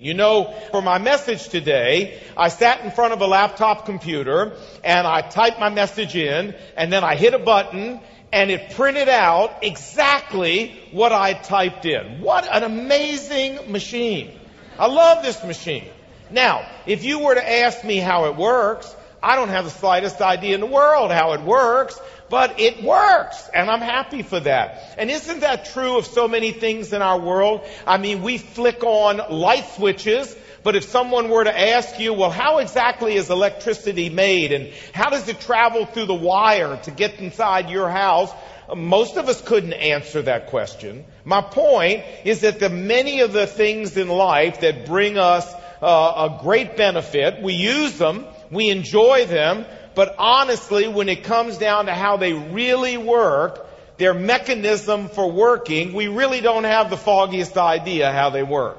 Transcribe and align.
You 0.00 0.14
know, 0.14 0.54
for 0.70 0.80
my 0.80 0.98
message 0.98 1.48
today, 1.48 2.22
I 2.36 2.50
sat 2.50 2.84
in 2.84 2.92
front 2.92 3.14
of 3.14 3.20
a 3.20 3.26
laptop 3.26 3.84
computer 3.84 4.56
and 4.84 5.04
I 5.08 5.22
typed 5.22 5.58
my 5.58 5.70
message 5.70 6.14
in 6.14 6.54
and 6.76 6.92
then 6.92 7.02
I 7.02 7.16
hit 7.16 7.34
a 7.34 7.38
button 7.40 7.98
and 8.32 8.48
it 8.48 8.76
printed 8.76 9.08
out 9.08 9.58
exactly 9.62 10.80
what 10.92 11.10
I 11.10 11.32
typed 11.32 11.84
in. 11.84 12.20
What 12.20 12.46
an 12.46 12.62
amazing 12.62 13.72
machine. 13.72 14.38
I 14.78 14.86
love 14.86 15.24
this 15.24 15.42
machine. 15.42 15.88
Now, 16.30 16.70
if 16.86 17.02
you 17.02 17.18
were 17.18 17.34
to 17.34 17.52
ask 17.64 17.82
me 17.82 17.96
how 17.96 18.26
it 18.26 18.36
works, 18.36 18.94
I 19.20 19.34
don't 19.34 19.48
have 19.48 19.64
the 19.64 19.72
slightest 19.72 20.20
idea 20.20 20.54
in 20.54 20.60
the 20.60 20.66
world 20.66 21.10
how 21.10 21.32
it 21.32 21.42
works, 21.42 21.98
but 22.30 22.60
it 22.60 22.82
works, 22.82 23.48
and 23.54 23.70
I'm 23.70 23.80
happy 23.80 24.22
for 24.22 24.40
that. 24.40 24.94
And 24.98 25.10
isn't 25.10 25.40
that 25.40 25.66
true 25.66 25.98
of 25.98 26.06
so 26.06 26.28
many 26.28 26.52
things 26.52 26.92
in 26.92 27.02
our 27.02 27.18
world? 27.18 27.66
I 27.86 27.98
mean, 27.98 28.22
we 28.22 28.38
flick 28.38 28.84
on 28.84 29.18
light 29.30 29.66
switches, 29.76 30.34
but 30.62 30.76
if 30.76 30.84
someone 30.84 31.28
were 31.28 31.44
to 31.44 31.58
ask 31.58 31.98
you, 31.98 32.12
well, 32.12 32.30
how 32.30 32.58
exactly 32.58 33.14
is 33.14 33.30
electricity 33.30 34.10
made, 34.10 34.52
and 34.52 34.72
how 34.92 35.10
does 35.10 35.28
it 35.28 35.40
travel 35.40 35.86
through 35.86 36.06
the 36.06 36.14
wire 36.14 36.76
to 36.84 36.90
get 36.90 37.14
inside 37.20 37.70
your 37.70 37.88
house? 37.88 38.30
Most 38.76 39.16
of 39.16 39.28
us 39.28 39.40
couldn't 39.40 39.72
answer 39.72 40.22
that 40.22 40.48
question. 40.48 41.06
My 41.24 41.40
point 41.40 42.04
is 42.24 42.42
that 42.42 42.60
the 42.60 42.68
many 42.68 43.20
of 43.20 43.32
the 43.32 43.46
things 43.46 43.96
in 43.96 44.08
life 44.08 44.60
that 44.60 44.84
bring 44.84 45.16
us 45.16 45.50
uh, 45.80 46.28
a 46.38 46.42
great 46.42 46.76
benefit, 46.76 47.42
we 47.42 47.54
use 47.54 47.96
them, 47.96 48.26
we 48.50 48.68
enjoy 48.68 49.24
them, 49.26 49.64
but 49.98 50.14
honestly, 50.16 50.86
when 50.86 51.08
it 51.08 51.24
comes 51.24 51.58
down 51.58 51.86
to 51.86 51.92
how 51.92 52.18
they 52.18 52.32
really 52.32 52.96
work, 52.96 53.66
their 53.96 54.14
mechanism 54.14 55.08
for 55.08 55.28
working, 55.28 55.92
we 55.92 56.06
really 56.06 56.40
don't 56.40 56.62
have 56.62 56.88
the 56.88 56.96
foggiest 56.96 57.56
idea 57.56 58.12
how 58.12 58.30
they 58.30 58.44
work. 58.44 58.78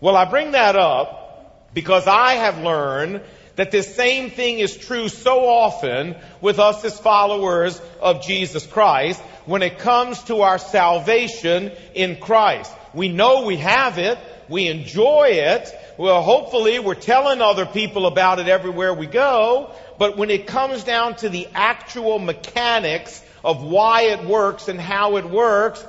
Well, 0.00 0.16
I 0.16 0.24
bring 0.24 0.50
that 0.50 0.74
up 0.74 1.72
because 1.72 2.08
I 2.08 2.32
have 2.32 2.58
learned 2.58 3.20
that 3.54 3.70
this 3.70 3.94
same 3.94 4.28
thing 4.28 4.58
is 4.58 4.76
true 4.76 5.08
so 5.08 5.46
often 5.46 6.16
with 6.40 6.58
us 6.58 6.84
as 6.84 6.98
followers 6.98 7.80
of 8.00 8.26
Jesus 8.26 8.66
Christ 8.66 9.20
when 9.44 9.62
it 9.62 9.78
comes 9.78 10.20
to 10.24 10.40
our 10.40 10.58
salvation 10.58 11.70
in 11.94 12.16
Christ. 12.16 12.72
We 12.92 13.06
know 13.06 13.46
we 13.46 13.58
have 13.58 13.98
it. 13.98 14.18
We 14.48 14.66
enjoy 14.66 15.28
it. 15.28 15.72
Well, 15.98 16.22
hopefully 16.22 16.78
we're 16.78 16.94
telling 16.94 17.40
other 17.40 17.64
people 17.64 18.06
about 18.06 18.38
it 18.38 18.48
everywhere 18.48 18.92
we 18.92 19.06
go. 19.06 19.74
But 19.98 20.18
when 20.18 20.28
it 20.28 20.46
comes 20.46 20.84
down 20.84 21.16
to 21.16 21.30
the 21.30 21.48
actual 21.54 22.18
mechanics 22.18 23.22
of 23.42 23.62
why 23.62 24.02
it 24.02 24.24
works 24.24 24.68
and 24.68 24.78
how 24.78 25.16
it 25.16 25.24
works, 25.24 25.84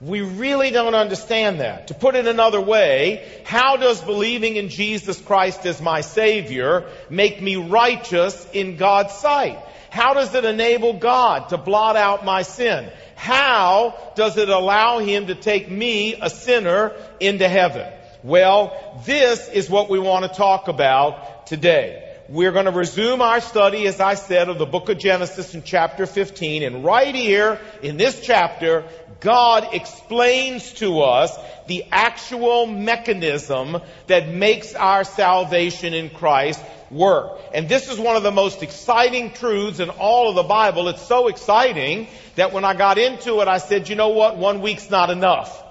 we 0.00 0.22
really 0.22 0.70
don't 0.70 0.94
understand 0.94 1.60
that. 1.60 1.88
To 1.88 1.94
put 1.94 2.14
it 2.14 2.26
another 2.26 2.60
way, 2.60 3.42
how 3.44 3.76
does 3.76 4.00
believing 4.00 4.56
in 4.56 4.70
Jesus 4.70 5.20
Christ 5.20 5.66
as 5.66 5.82
my 5.82 6.00
Savior 6.00 6.90
make 7.10 7.42
me 7.42 7.56
righteous 7.56 8.46
in 8.54 8.76
God's 8.76 9.12
sight? 9.12 9.58
How 9.90 10.14
does 10.14 10.34
it 10.34 10.46
enable 10.46 10.94
God 10.94 11.50
to 11.50 11.58
blot 11.58 11.96
out 11.96 12.24
my 12.24 12.42
sin? 12.42 12.90
How 13.14 14.12
does 14.14 14.38
it 14.38 14.48
allow 14.48 15.00
Him 15.00 15.26
to 15.26 15.34
take 15.34 15.70
me, 15.70 16.14
a 16.14 16.30
sinner, 16.30 16.92
into 17.18 17.46
heaven? 17.46 17.92
Well, 18.22 19.02
this 19.06 19.48
is 19.48 19.70
what 19.70 19.88
we 19.88 19.98
want 19.98 20.30
to 20.30 20.36
talk 20.36 20.68
about 20.68 21.46
today. 21.46 22.06
We're 22.28 22.52
going 22.52 22.66
to 22.66 22.70
resume 22.70 23.22
our 23.22 23.40
study, 23.40 23.86
as 23.86 23.98
I 23.98 24.12
said, 24.12 24.50
of 24.50 24.58
the 24.58 24.66
book 24.66 24.90
of 24.90 24.98
Genesis 24.98 25.54
in 25.54 25.62
chapter 25.62 26.04
15. 26.04 26.62
And 26.62 26.84
right 26.84 27.14
here 27.14 27.58
in 27.82 27.96
this 27.96 28.20
chapter, 28.20 28.84
God 29.20 29.68
explains 29.72 30.74
to 30.74 31.00
us 31.00 31.34
the 31.66 31.86
actual 31.90 32.66
mechanism 32.66 33.78
that 34.06 34.28
makes 34.28 34.74
our 34.74 35.02
salvation 35.04 35.94
in 35.94 36.10
Christ 36.10 36.62
work. 36.90 37.40
And 37.54 37.70
this 37.70 37.90
is 37.90 37.98
one 37.98 38.16
of 38.16 38.22
the 38.22 38.30
most 38.30 38.62
exciting 38.62 39.32
truths 39.32 39.80
in 39.80 39.88
all 39.88 40.28
of 40.28 40.34
the 40.34 40.42
Bible. 40.42 40.88
It's 40.88 41.06
so 41.06 41.28
exciting 41.28 42.06
that 42.36 42.52
when 42.52 42.66
I 42.66 42.74
got 42.74 42.98
into 42.98 43.40
it, 43.40 43.48
I 43.48 43.58
said, 43.58 43.88
you 43.88 43.96
know 43.96 44.10
what? 44.10 44.36
One 44.36 44.60
week's 44.60 44.90
not 44.90 45.08
enough. 45.08 45.64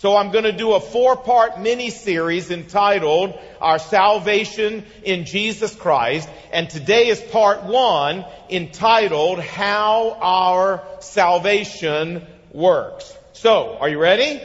So 0.00 0.14
I'm 0.14 0.30
going 0.30 0.44
to 0.44 0.52
do 0.52 0.74
a 0.74 0.80
four 0.80 1.16
part 1.16 1.58
mini 1.58 1.88
series 1.88 2.50
entitled 2.50 3.32
Our 3.62 3.78
Salvation 3.78 4.84
in 5.02 5.24
Jesus 5.24 5.74
Christ. 5.74 6.28
And 6.52 6.68
today 6.68 7.08
is 7.08 7.18
part 7.18 7.64
one 7.64 8.26
entitled 8.50 9.40
How 9.40 10.18
Our 10.20 10.84
Salvation 11.00 12.26
Works. 12.52 13.10
So, 13.32 13.78
are 13.80 13.88
you 13.88 13.98
ready? 13.98 14.38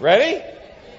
Ready? 0.00 0.42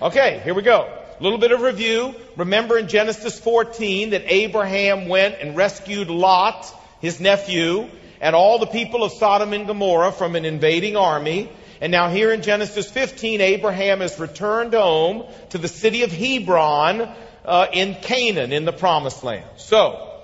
Okay, 0.02 0.40
here 0.46 0.54
we 0.54 0.62
go. 0.62 0.84
A 1.20 1.22
little 1.22 1.38
bit 1.38 1.52
of 1.52 1.60
review. 1.60 2.16
Remember 2.38 2.78
in 2.78 2.88
Genesis 2.88 3.38
14 3.42 4.12
that 4.12 4.24
Abraham 4.26 5.10
went 5.10 5.36
and 5.42 5.58
rescued 5.58 6.10
Lot, 6.10 6.66
his 7.02 7.20
nephew, 7.20 7.90
and 8.22 8.38
all 8.38 8.58
the 8.58 8.68
people 8.68 9.04
of 9.04 9.12
Sodom 9.12 9.52
and 9.52 9.68
Gomorrah 9.68 10.14
from 10.14 10.38
an 10.38 10.46
invading 10.46 10.96
army. 10.96 11.50
And 11.84 11.92
now 11.92 12.08
here 12.08 12.32
in 12.32 12.44
Genesis 12.44 12.90
15, 12.90 13.42
Abraham 13.42 14.00
has 14.00 14.18
returned 14.18 14.74
home 14.74 15.26
to 15.50 15.58
the 15.58 15.68
city 15.68 16.04
of 16.04 16.14
Hebron 16.14 17.14
uh, 17.44 17.68
in 17.74 17.96
Canaan, 17.96 18.54
in 18.54 18.64
the 18.64 18.72
promised 18.72 19.22
land. 19.22 19.44
So, 19.58 20.22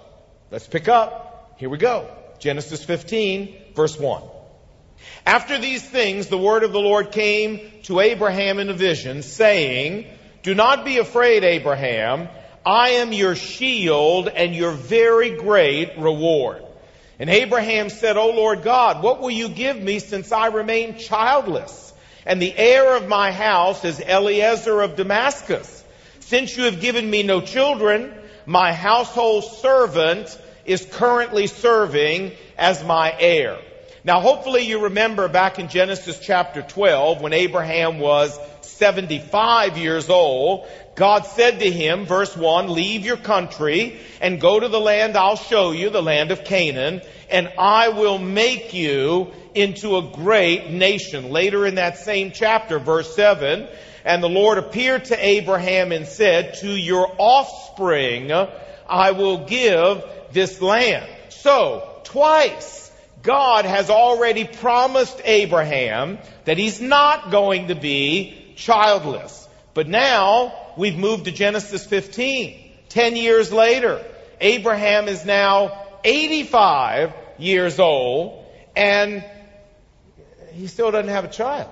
let's 0.51 0.67
pick 0.67 0.87
up. 0.87 1.55
Here 1.57 1.67
we 1.67 1.77
go. 1.77 2.09
Genesis 2.39 2.85
15, 2.85 3.73
verse 3.75 3.99
1. 3.99 4.23
After 5.25 5.57
these 5.57 5.83
things, 5.83 6.27
the 6.27 6.37
word 6.37 6.63
of 6.63 6.71
the 6.71 6.79
Lord 6.79 7.11
came 7.11 7.59
to 7.83 7.99
Abraham 7.99 8.59
in 8.59 8.69
a 8.69 8.73
vision, 8.73 9.21
saying, 9.21 10.05
Do 10.43 10.55
not 10.55 10.85
be 10.85 10.97
afraid, 10.97 11.43
Abraham. 11.43 12.29
I 12.65 12.91
am 13.01 13.11
your 13.11 13.35
shield 13.35 14.29
and 14.29 14.55
your 14.55 14.71
very 14.71 15.31
great 15.35 15.97
reward. 15.97 16.63
And 17.19 17.29
Abraham 17.29 17.89
said, 17.89 18.15
O 18.15 18.31
Lord 18.31 18.63
God, 18.63 19.03
what 19.03 19.19
will 19.19 19.29
you 19.29 19.49
give 19.49 19.79
me 19.79 19.99
since 19.99 20.31
I 20.31 20.47
remain 20.47 20.97
childless? 20.97 21.93
And 22.25 22.41
the 22.41 22.55
heir 22.55 22.95
of 22.95 23.09
my 23.09 23.31
house 23.31 23.83
is 23.83 23.99
Eliezer 23.99 24.81
of 24.81 24.95
Damascus. 24.95 25.83
Since 26.21 26.55
you 26.55 26.63
have 26.63 26.79
given 26.79 27.09
me 27.09 27.23
no 27.23 27.41
children, 27.41 28.13
my 28.45 28.71
household 28.71 29.43
servant 29.43 30.39
is 30.63 30.87
currently 30.91 31.47
serving 31.47 32.31
as 32.57 32.83
my 32.83 33.13
heir. 33.19 33.59
Now 34.03 34.21
hopefully 34.21 34.61
you 34.61 34.83
remember 34.83 35.27
back 35.27 35.59
in 35.59 35.67
Genesis 35.67 36.19
chapter 36.19 36.61
12 36.61 37.21
when 37.21 37.33
Abraham 37.33 37.99
was 37.99 38.37
75 38.61 39.77
years 39.77 40.09
old, 40.09 40.67
God 40.99 41.25
said 41.25 41.61
to 41.61 41.71
him, 41.71 42.05
verse 42.05 42.35
1, 42.35 42.73
leave 42.73 43.05
your 43.05 43.15
country 43.15 44.01
and 44.19 44.41
go 44.41 44.59
to 44.59 44.67
the 44.67 44.81
land 44.81 45.15
I'll 45.15 45.37
show 45.37 45.71
you, 45.71 45.89
the 45.89 46.03
land 46.03 46.31
of 46.31 46.43
Canaan, 46.43 47.01
and 47.29 47.53
I 47.57 47.87
will 47.87 48.17
make 48.17 48.73
you 48.73 49.31
into 49.55 49.95
a 49.95 50.11
great 50.11 50.71
nation. 50.71 51.29
Later 51.29 51.65
in 51.65 51.75
that 51.75 51.99
same 51.99 52.33
chapter, 52.33 52.79
verse 52.79 53.15
7, 53.15 53.69
and 54.03 54.21
the 54.21 54.27
Lord 54.27 54.57
appeared 54.57 55.05
to 55.05 55.25
Abraham 55.25 55.93
and 55.93 56.05
said, 56.05 56.55
to 56.55 56.67
your 56.67 57.09
offspring 57.17 58.33
I 58.85 59.11
will 59.11 59.45
give 59.45 60.03
this 60.33 60.61
land. 60.61 61.09
So, 61.29 62.01
twice, 62.03 62.91
God 63.23 63.63
has 63.63 63.89
already 63.89 64.43
promised 64.43 65.21
Abraham 65.23 66.17
that 66.43 66.57
he's 66.57 66.81
not 66.81 67.31
going 67.31 67.69
to 67.69 67.75
be 67.75 68.53
childless. 68.57 69.47
But 69.73 69.87
now 69.87 70.53
we've 70.79 70.97
moved 70.97 71.25
to 71.25 71.31
Genesis 71.31 71.85
15. 71.85 72.71
Ten 72.89 73.15
years 73.15 73.51
later, 73.51 74.03
Abraham 74.41 75.07
is 75.07 75.25
now 75.25 75.85
85 76.03 77.13
years 77.37 77.79
old 77.79 78.45
and 78.75 79.23
he 80.53 80.67
still 80.67 80.89
doesn't 80.89 81.11
have 81.11 81.25
a 81.25 81.29
child. 81.29 81.69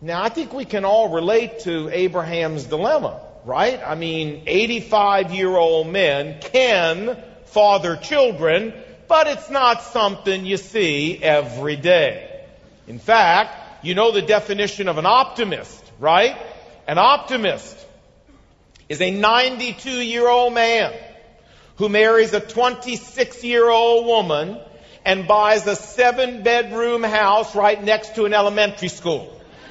Now 0.00 0.22
I 0.22 0.28
think 0.28 0.52
we 0.52 0.64
can 0.64 0.84
all 0.84 1.08
relate 1.08 1.60
to 1.60 1.88
Abraham's 1.88 2.64
dilemma, 2.64 3.20
right? 3.44 3.80
I 3.84 3.94
mean, 3.94 4.42
85 4.46 5.32
year 5.32 5.56
old 5.56 5.86
men 5.86 6.40
can 6.40 7.16
father 7.46 7.96
children, 7.96 8.74
but 9.08 9.28
it's 9.28 9.48
not 9.48 9.82
something 9.82 10.44
you 10.44 10.56
see 10.56 11.22
every 11.22 11.76
day. 11.76 12.44
In 12.88 12.98
fact, 12.98 13.84
you 13.84 13.94
know 13.94 14.10
the 14.10 14.22
definition 14.22 14.88
of 14.88 14.98
an 14.98 15.06
optimist 15.06 15.84
right? 15.98 16.36
An 16.86 16.98
optimist 16.98 17.78
is 18.88 19.00
a 19.00 19.10
92 19.10 19.90
year 19.90 20.28
old 20.28 20.52
man 20.52 20.92
who 21.76 21.88
marries 21.88 22.32
a 22.32 22.40
26 22.40 23.44
year 23.44 23.68
old 23.68 24.06
woman 24.06 24.58
and 25.04 25.26
buys 25.26 25.66
a 25.66 25.76
seven 25.76 26.42
bedroom 26.42 27.02
house 27.02 27.54
right 27.54 27.82
next 27.82 28.14
to 28.14 28.24
an 28.24 28.32
elementary 28.32 28.88
school. 28.88 29.30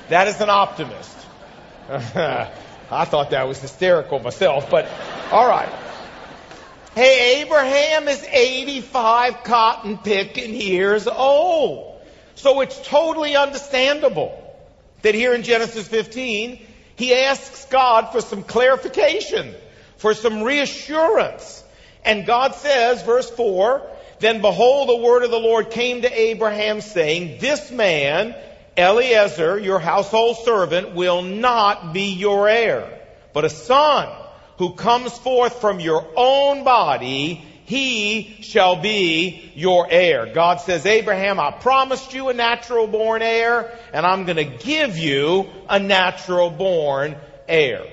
That 0.10 0.28
is 0.28 0.40
an 0.42 0.50
optimist. 0.50 1.18
I 1.90 3.06
thought 3.06 3.32
that 3.32 3.48
was 3.48 3.60
hysterical 3.60 4.20
myself, 4.20 4.70
but 4.70 4.88
all 5.32 5.48
right. 5.48 5.72
Hey, 6.94 7.42
Abraham 7.42 8.08
is 8.08 8.24
85 8.24 9.44
cotton 9.44 9.98
picking 9.98 10.54
years 10.54 11.08
old. 11.08 12.00
So 12.36 12.62
it's 12.62 12.80
totally 12.88 13.36
understandable 13.36 14.40
that 15.02 15.16
here 15.16 15.34
in 15.34 15.44
Genesis 15.44 15.88
15, 15.88 16.64
He 16.96 17.14
asks 17.14 17.66
God 17.66 18.12
for 18.12 18.22
some 18.22 18.44
clarification, 18.44 19.54
for 19.98 20.14
some 20.14 20.44
reassurance. 20.44 21.64
And 22.06 22.26
God 22.26 22.56
says, 22.56 23.02
verse 23.04 23.30
4, 23.30 23.82
Then 24.20 24.42
behold, 24.42 24.90
the 24.90 24.98
word 24.98 25.24
of 25.24 25.32
the 25.32 25.40
Lord 25.40 25.72
came 25.72 26.02
to 26.02 26.12
Abraham, 26.12 26.82
saying, 26.82 27.40
This 27.40 27.72
man, 27.72 28.36
Eliezer, 28.78 29.60
your 29.60 29.80
household 29.80 30.38
servant, 30.44 30.94
will 30.94 31.22
not 31.22 31.94
be 31.94 32.14
your 32.14 32.48
heir, 32.48 33.00
but 33.34 33.46
a 33.46 33.50
son 33.50 34.10
who 34.58 34.74
comes 34.74 35.18
forth 35.18 35.62
from 35.62 35.80
your 35.80 36.06
own 36.16 36.64
body, 36.64 37.46
he 37.66 38.38
shall 38.42 38.82
be 38.82 39.52
your 39.56 39.88
heir. 39.90 40.32
God 40.34 40.60
says, 40.62 40.86
Abraham, 40.86 41.40
I 41.40 41.52
promised 41.52 42.14
you 42.14 42.30
a 42.30 42.34
natural 42.34 42.88
born 42.88 43.22
heir, 43.22 43.78
and 43.94 44.06
I'm 44.06 44.26
going 44.26 44.38
to 44.38 44.66
give 44.66 44.98
you 44.98 45.50
a 45.70 45.80
natural 45.80 46.50
born 46.50 47.16
heir. 47.48 47.86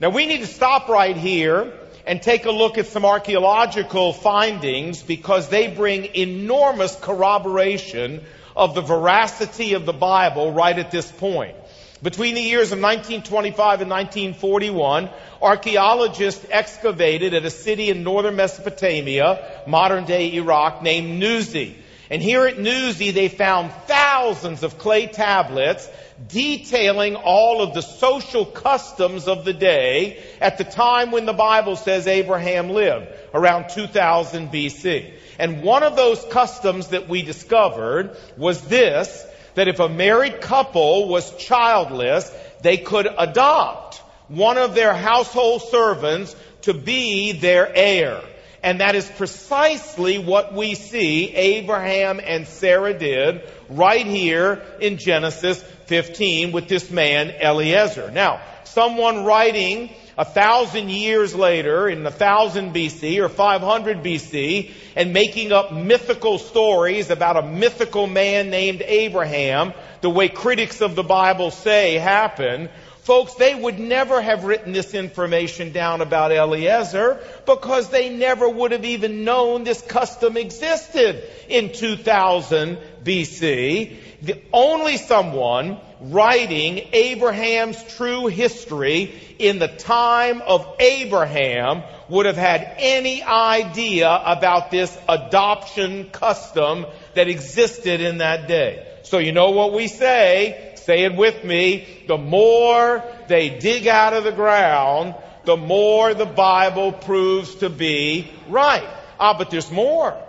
Now 0.00 0.10
we 0.10 0.26
need 0.26 0.40
to 0.40 0.46
stop 0.46 0.88
right 0.88 1.16
here 1.16 1.72
and 2.06 2.20
take 2.20 2.44
a 2.46 2.50
look 2.50 2.78
at 2.78 2.86
some 2.86 3.04
archaeological 3.04 4.12
findings 4.12 5.02
because 5.02 5.48
they 5.48 5.68
bring 5.68 6.14
enormous 6.16 6.96
corroboration 6.96 8.24
of 8.56 8.74
the 8.74 8.80
veracity 8.80 9.74
of 9.74 9.86
the 9.86 9.92
Bible 9.92 10.52
right 10.52 10.78
at 10.78 10.90
this 10.90 11.10
point. 11.10 11.56
Between 12.02 12.34
the 12.34 12.40
years 12.40 12.72
of 12.72 12.80
1925 12.80 13.80
and 13.80 13.90
1941, 13.90 15.08
archaeologists 15.40 16.44
excavated 16.50 17.32
at 17.32 17.44
a 17.44 17.50
city 17.50 17.90
in 17.90 18.02
northern 18.02 18.34
Mesopotamia, 18.34 19.62
modern 19.68 20.04
day 20.04 20.32
Iraq, 20.34 20.82
named 20.82 21.22
Nuzi. 21.22 21.76
And 22.10 22.20
here 22.20 22.44
at 22.44 22.56
Nuzi, 22.56 23.14
they 23.14 23.28
found 23.28 23.72
thousands 23.86 24.64
of 24.64 24.78
clay 24.78 25.06
tablets 25.06 25.88
detailing 26.26 27.14
all 27.14 27.62
of 27.62 27.72
the 27.72 27.80
social 27.80 28.46
customs 28.46 29.28
of 29.28 29.44
the 29.44 29.54
day 29.54 30.22
at 30.40 30.58
the 30.58 30.64
time 30.64 31.12
when 31.12 31.24
the 31.24 31.32
Bible 31.32 31.76
says 31.76 32.08
Abraham 32.08 32.70
lived, 32.70 33.06
around 33.32 33.68
2000 33.70 34.48
BC. 34.48 35.14
And 35.38 35.62
one 35.62 35.84
of 35.84 35.94
those 35.94 36.24
customs 36.30 36.88
that 36.88 37.08
we 37.08 37.22
discovered 37.22 38.16
was 38.36 38.60
this, 38.62 39.24
that 39.54 39.68
if 39.68 39.80
a 39.80 39.88
married 39.88 40.40
couple 40.40 41.08
was 41.08 41.34
childless, 41.36 42.30
they 42.62 42.78
could 42.78 43.08
adopt 43.18 44.02
one 44.28 44.58
of 44.58 44.74
their 44.74 44.94
household 44.94 45.62
servants 45.62 46.34
to 46.62 46.74
be 46.74 47.32
their 47.32 47.70
heir. 47.74 48.22
And 48.62 48.80
that 48.80 48.94
is 48.94 49.08
precisely 49.10 50.18
what 50.18 50.54
we 50.54 50.74
see 50.74 51.34
Abraham 51.34 52.20
and 52.24 52.46
Sarah 52.46 52.96
did 52.96 53.42
right 53.68 54.06
here 54.06 54.62
in 54.80 54.98
Genesis 54.98 55.60
15 55.86 56.52
with 56.52 56.68
this 56.68 56.88
man 56.90 57.30
Eliezer. 57.30 58.10
Now, 58.12 58.40
someone 58.64 59.24
writing 59.24 59.90
a 60.22 60.24
thousand 60.24 60.88
years 60.88 61.34
later 61.34 61.88
in 61.88 62.06
a 62.06 62.10
thousand 62.12 62.72
BC 62.72 63.18
or 63.18 63.28
500 63.28 64.04
BC 64.04 64.70
and 64.94 65.12
making 65.12 65.50
up 65.50 65.72
mythical 65.72 66.38
stories 66.38 67.10
about 67.10 67.36
a 67.36 67.42
mythical 67.42 68.06
man 68.06 68.48
named 68.48 68.82
Abraham, 68.86 69.72
the 70.00 70.08
way 70.08 70.28
critics 70.28 70.80
of 70.80 70.94
the 70.94 71.02
Bible 71.02 71.50
say 71.50 71.94
happened, 71.94 72.70
Folks, 73.00 73.34
they 73.34 73.52
would 73.52 73.80
never 73.80 74.22
have 74.22 74.44
written 74.44 74.72
this 74.72 74.94
information 74.94 75.72
down 75.72 76.02
about 76.02 76.30
Eliezer 76.30 77.18
because 77.44 77.88
they 77.88 78.08
never 78.08 78.48
would 78.48 78.70
have 78.70 78.84
even 78.84 79.24
known 79.24 79.64
this 79.64 79.82
custom 79.82 80.36
existed 80.36 81.20
in 81.48 81.72
2000 81.72 82.78
BC. 83.02 83.96
The 84.22 84.40
only 84.52 84.98
someone 84.98 85.80
writing 86.10 86.88
Abraham's 86.92 87.82
true 87.94 88.26
history 88.26 89.14
in 89.38 89.58
the 89.58 89.68
time 89.68 90.42
of 90.42 90.76
Abraham 90.80 91.82
would 92.08 92.26
have 92.26 92.36
had 92.36 92.74
any 92.78 93.22
idea 93.22 94.08
about 94.08 94.70
this 94.70 94.96
adoption 95.08 96.10
custom 96.10 96.86
that 97.14 97.28
existed 97.28 98.00
in 98.00 98.18
that 98.18 98.48
day. 98.48 98.86
So 99.04 99.18
you 99.18 99.32
know 99.32 99.50
what 99.50 99.72
we 99.72 99.88
say? 99.88 100.72
say 100.82 101.04
it 101.04 101.14
with 101.14 101.44
me, 101.44 101.86
the 102.08 102.18
more 102.18 103.04
they 103.28 103.50
dig 103.50 103.86
out 103.86 104.14
of 104.14 104.24
the 104.24 104.32
ground, 104.32 105.14
the 105.44 105.56
more 105.56 106.14
the 106.14 106.26
Bible 106.26 106.92
proves 106.92 107.54
to 107.56 107.70
be 107.70 108.30
right. 108.48 108.88
Ah, 109.18 109.36
but 109.36 109.50
there's 109.50 109.70
more. 109.70 110.20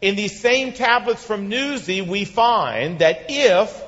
In 0.00 0.14
these 0.14 0.38
same 0.40 0.72
tablets 0.72 1.24
from 1.24 1.50
Nuzi, 1.50 2.06
we 2.06 2.24
find 2.24 2.98
that 2.98 3.26
if 3.28 3.85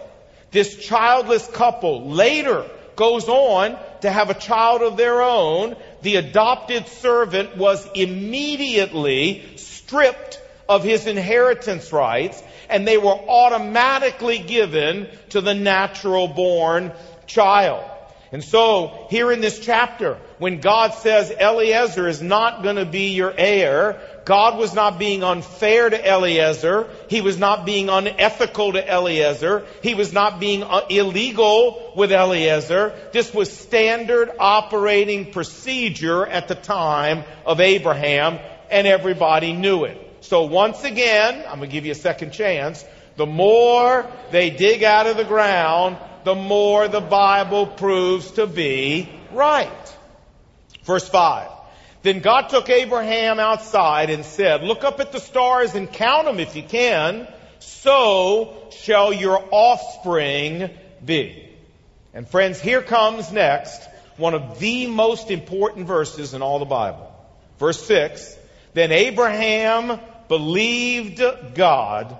this 0.50 0.76
childless 0.76 1.46
couple 1.48 2.10
later 2.10 2.68
goes 2.96 3.28
on 3.28 3.78
to 4.00 4.10
have 4.10 4.30
a 4.30 4.34
child 4.34 4.82
of 4.82 4.96
their 4.96 5.22
own, 5.22 5.76
the 6.02 6.16
adopted 6.16 6.86
servant 6.88 7.56
was 7.56 7.86
immediately 7.94 9.44
stripped 9.56 10.40
of 10.68 10.84
his 10.84 11.06
inheritance 11.06 11.92
rights 11.92 12.42
and 12.68 12.86
they 12.86 12.98
were 12.98 13.14
automatically 13.14 14.38
given 14.38 15.08
to 15.30 15.40
the 15.40 15.54
natural 15.54 16.28
born 16.28 16.92
child. 17.26 17.84
And 18.30 18.44
so, 18.44 19.06
here 19.08 19.32
in 19.32 19.40
this 19.40 19.58
chapter, 19.58 20.18
when 20.38 20.60
God 20.60 20.92
says 20.92 21.30
Eliezer 21.30 22.06
is 22.08 22.20
not 22.20 22.62
going 22.62 22.76
to 22.76 22.84
be 22.84 23.14
your 23.14 23.32
heir, 23.34 24.17
God 24.28 24.58
was 24.58 24.74
not 24.74 24.98
being 24.98 25.24
unfair 25.24 25.88
to 25.88 26.06
Eliezer. 26.06 26.90
He 27.08 27.22
was 27.22 27.38
not 27.38 27.64
being 27.64 27.88
unethical 27.88 28.74
to 28.74 28.86
Eliezer. 28.86 29.64
He 29.82 29.94
was 29.94 30.12
not 30.12 30.38
being 30.38 30.62
uh, 30.62 30.82
illegal 30.90 31.94
with 31.96 32.12
Eliezer. 32.12 32.92
This 33.10 33.32
was 33.32 33.50
standard 33.50 34.30
operating 34.38 35.32
procedure 35.32 36.26
at 36.26 36.46
the 36.46 36.54
time 36.54 37.24
of 37.46 37.62
Abraham, 37.62 38.38
and 38.70 38.86
everybody 38.86 39.54
knew 39.54 39.84
it. 39.84 39.96
So 40.20 40.42
once 40.42 40.84
again, 40.84 41.44
I'm 41.48 41.60
going 41.60 41.70
to 41.70 41.72
give 41.72 41.86
you 41.86 41.92
a 41.92 41.94
second 41.94 42.32
chance. 42.32 42.84
The 43.16 43.24
more 43.24 44.06
they 44.30 44.50
dig 44.50 44.82
out 44.82 45.06
of 45.06 45.16
the 45.16 45.24
ground, 45.24 45.96
the 46.24 46.34
more 46.34 46.86
the 46.86 47.00
Bible 47.00 47.66
proves 47.66 48.32
to 48.32 48.46
be 48.46 49.08
right. 49.32 49.96
Verse 50.84 51.08
5. 51.08 51.57
Then 52.02 52.20
God 52.20 52.48
took 52.48 52.68
Abraham 52.68 53.40
outside 53.40 54.10
and 54.10 54.24
said, 54.24 54.62
Look 54.62 54.84
up 54.84 55.00
at 55.00 55.12
the 55.12 55.20
stars 55.20 55.74
and 55.74 55.92
count 55.92 56.26
them 56.26 56.38
if 56.38 56.54
you 56.54 56.62
can. 56.62 57.26
So 57.58 58.68
shall 58.70 59.12
your 59.12 59.44
offspring 59.50 60.70
be. 61.04 61.48
And 62.14 62.28
friends, 62.28 62.60
here 62.60 62.82
comes 62.82 63.32
next 63.32 63.82
one 64.16 64.34
of 64.34 64.58
the 64.58 64.86
most 64.86 65.30
important 65.30 65.86
verses 65.86 66.34
in 66.34 66.42
all 66.42 66.58
the 66.58 66.64
Bible. 66.64 67.12
Verse 67.58 67.84
6. 67.86 68.36
Then 68.74 68.92
Abraham 68.92 70.00
believed 70.28 71.22
God 71.54 72.16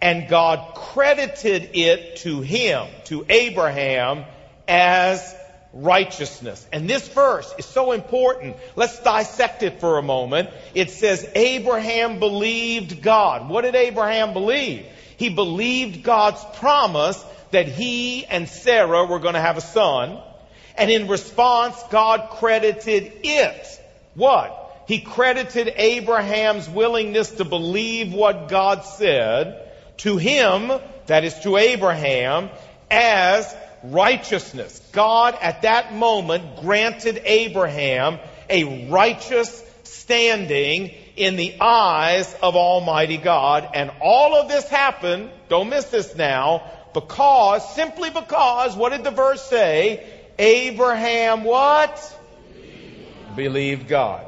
and 0.00 0.28
God 0.28 0.74
credited 0.74 1.70
it 1.74 2.16
to 2.16 2.40
him, 2.40 2.86
to 3.06 3.26
Abraham, 3.28 4.24
as 4.68 5.34
righteousness. 5.72 6.66
And 6.72 6.88
this 6.88 7.06
verse 7.08 7.52
is 7.58 7.66
so 7.66 7.92
important. 7.92 8.56
Let's 8.76 8.98
dissect 9.00 9.62
it 9.62 9.80
for 9.80 9.98
a 9.98 10.02
moment. 10.02 10.50
It 10.74 10.90
says 10.90 11.28
Abraham 11.34 12.18
believed 12.18 13.02
God. 13.02 13.48
What 13.48 13.62
did 13.62 13.74
Abraham 13.74 14.32
believe? 14.32 14.86
He 15.16 15.28
believed 15.28 16.02
God's 16.02 16.44
promise 16.58 17.22
that 17.50 17.66
he 17.66 18.24
and 18.26 18.48
Sarah 18.48 19.04
were 19.06 19.18
going 19.18 19.34
to 19.34 19.40
have 19.40 19.56
a 19.56 19.62
son. 19.62 20.18
And 20.76 20.90
in 20.90 21.08
response, 21.08 21.76
God 21.90 22.30
credited 22.30 23.12
it. 23.24 23.80
What? 24.14 24.68
he 24.88 25.00
credited 25.00 25.74
Abraham's 25.76 26.66
willingness 26.66 27.30
to 27.32 27.44
believe 27.44 28.14
what 28.14 28.48
God 28.48 28.84
said 28.86 29.70
to 29.98 30.16
him, 30.16 30.72
that 31.06 31.24
is 31.24 31.38
to 31.40 31.58
Abraham, 31.58 32.48
as 32.90 33.54
righteousness. 33.82 34.80
God 34.92 35.36
at 35.40 35.62
that 35.62 35.94
moment 35.94 36.60
granted 36.60 37.22
Abraham 37.24 38.18
a 38.50 38.88
righteous 38.90 39.64
standing 39.84 40.92
in 41.16 41.36
the 41.36 41.56
eyes 41.60 42.34
of 42.42 42.56
Almighty 42.56 43.16
God. 43.16 43.68
And 43.74 43.90
all 44.00 44.36
of 44.36 44.48
this 44.48 44.68
happened, 44.68 45.30
don't 45.48 45.68
miss 45.68 45.86
this 45.86 46.14
now, 46.14 46.62
because, 46.94 47.74
simply 47.74 48.10
because, 48.10 48.76
what 48.76 48.90
did 48.90 49.04
the 49.04 49.10
verse 49.10 49.42
say? 49.42 50.06
Abraham 50.38 51.44
what? 51.44 52.16
Believed 53.36 53.88
God. 53.88 54.27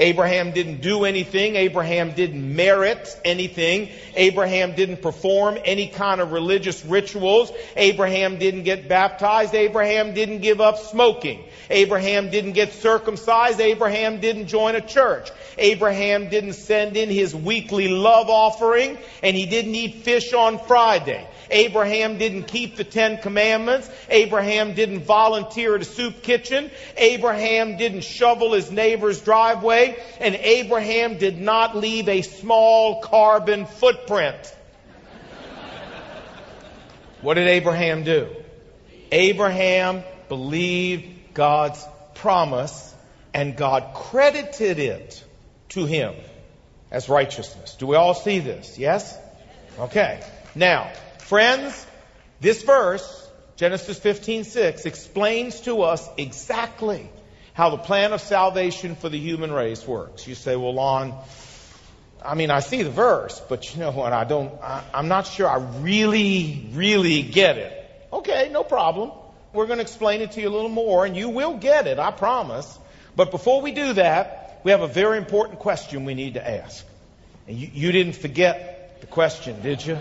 Abraham 0.00 0.52
didn't 0.52 0.80
do 0.80 1.04
anything. 1.04 1.56
Abraham 1.56 2.12
didn't 2.12 2.56
merit 2.56 3.20
anything. 3.22 3.90
Abraham 4.14 4.74
didn't 4.74 5.02
perform 5.02 5.58
any 5.62 5.88
kind 5.88 6.22
of 6.22 6.32
religious 6.32 6.82
rituals. 6.86 7.52
Abraham 7.76 8.38
didn't 8.38 8.62
get 8.62 8.88
baptized. 8.88 9.54
Abraham 9.54 10.14
didn't 10.14 10.40
give 10.40 10.58
up 10.58 10.78
smoking. 10.78 11.44
Abraham 11.68 12.30
didn't 12.30 12.52
get 12.52 12.72
circumcised. 12.72 13.60
Abraham 13.60 14.20
didn't 14.20 14.46
join 14.46 14.74
a 14.74 14.80
church. 14.80 15.30
Abraham 15.58 16.30
didn't 16.30 16.54
send 16.54 16.96
in 16.96 17.10
his 17.10 17.34
weekly 17.34 17.88
love 17.88 18.30
offering 18.30 18.96
and 19.22 19.36
he 19.36 19.44
didn't 19.44 19.74
eat 19.74 20.02
fish 20.02 20.32
on 20.32 20.58
Friday. 20.60 21.28
Abraham 21.50 22.18
didn't 22.18 22.44
keep 22.44 22.76
the 22.76 22.84
Ten 22.84 23.18
Commandments. 23.18 23.90
Abraham 24.08 24.74
didn't 24.74 25.00
volunteer 25.00 25.74
at 25.74 25.82
a 25.82 25.84
soup 25.84 26.22
kitchen. 26.22 26.70
Abraham 26.96 27.76
didn't 27.76 28.02
shovel 28.02 28.52
his 28.52 28.70
neighbor's 28.70 29.20
driveway. 29.20 30.00
And 30.20 30.34
Abraham 30.34 31.18
did 31.18 31.40
not 31.40 31.76
leave 31.76 32.08
a 32.08 32.22
small 32.22 33.02
carbon 33.02 33.66
footprint. 33.66 34.54
what 37.20 37.34
did 37.34 37.48
Abraham 37.48 38.04
do? 38.04 38.28
Abraham 39.12 40.04
believed 40.28 41.34
God's 41.34 41.84
promise 42.14 42.94
and 43.34 43.56
God 43.56 43.94
credited 43.94 44.78
it 44.78 45.24
to 45.70 45.86
him 45.86 46.14
as 46.90 47.08
righteousness. 47.08 47.76
Do 47.76 47.86
we 47.86 47.96
all 47.96 48.14
see 48.14 48.40
this? 48.40 48.78
Yes? 48.78 49.16
Okay. 49.78 50.20
Now, 50.54 50.90
friends, 51.30 51.86
this 52.40 52.64
verse, 52.64 53.06
Genesis 53.54 54.00
15:6, 54.00 54.84
explains 54.84 55.60
to 55.60 55.82
us 55.82 56.08
exactly 56.16 57.08
how 57.52 57.70
the 57.70 57.76
plan 57.76 58.12
of 58.12 58.20
salvation 58.20 58.96
for 58.96 59.08
the 59.08 59.16
human 59.18 59.52
race 59.52 59.86
works. 59.86 60.26
You 60.26 60.34
say, 60.34 60.56
well, 60.56 60.74
Lon, 60.74 61.14
I 62.24 62.34
mean, 62.34 62.50
I 62.50 62.58
see 62.58 62.82
the 62.82 62.90
verse, 62.90 63.40
but 63.48 63.72
you 63.72 63.78
know 63.78 63.92
what? 63.92 64.12
I 64.12 64.24
don't, 64.24 64.52
I, 64.60 64.82
I'm 64.92 65.06
not 65.06 65.28
sure 65.28 65.48
I 65.48 65.58
really, 65.82 66.68
really 66.72 67.22
get 67.22 67.58
it. 67.58 67.72
Okay, 68.12 68.50
no 68.50 68.64
problem. 68.64 69.12
We're 69.52 69.66
going 69.66 69.78
to 69.78 69.82
explain 69.82 70.22
it 70.22 70.32
to 70.32 70.40
you 70.40 70.48
a 70.48 70.54
little 70.58 70.68
more, 70.68 71.06
and 71.06 71.16
you 71.16 71.28
will 71.28 71.58
get 71.58 71.86
it, 71.86 72.00
I 72.00 72.10
promise. 72.10 72.76
But 73.14 73.30
before 73.30 73.62
we 73.62 73.70
do 73.70 73.92
that, 73.92 74.60
we 74.64 74.72
have 74.72 74.82
a 74.82 74.88
very 74.88 75.16
important 75.16 75.60
question 75.60 76.04
we 76.06 76.14
need 76.14 76.34
to 76.34 76.50
ask. 76.50 76.84
And 77.46 77.56
you, 77.56 77.70
you 77.72 77.92
didn't 77.92 78.16
forget 78.16 79.00
the 79.00 79.06
question, 79.06 79.62
did 79.62 79.86
you? 79.86 79.96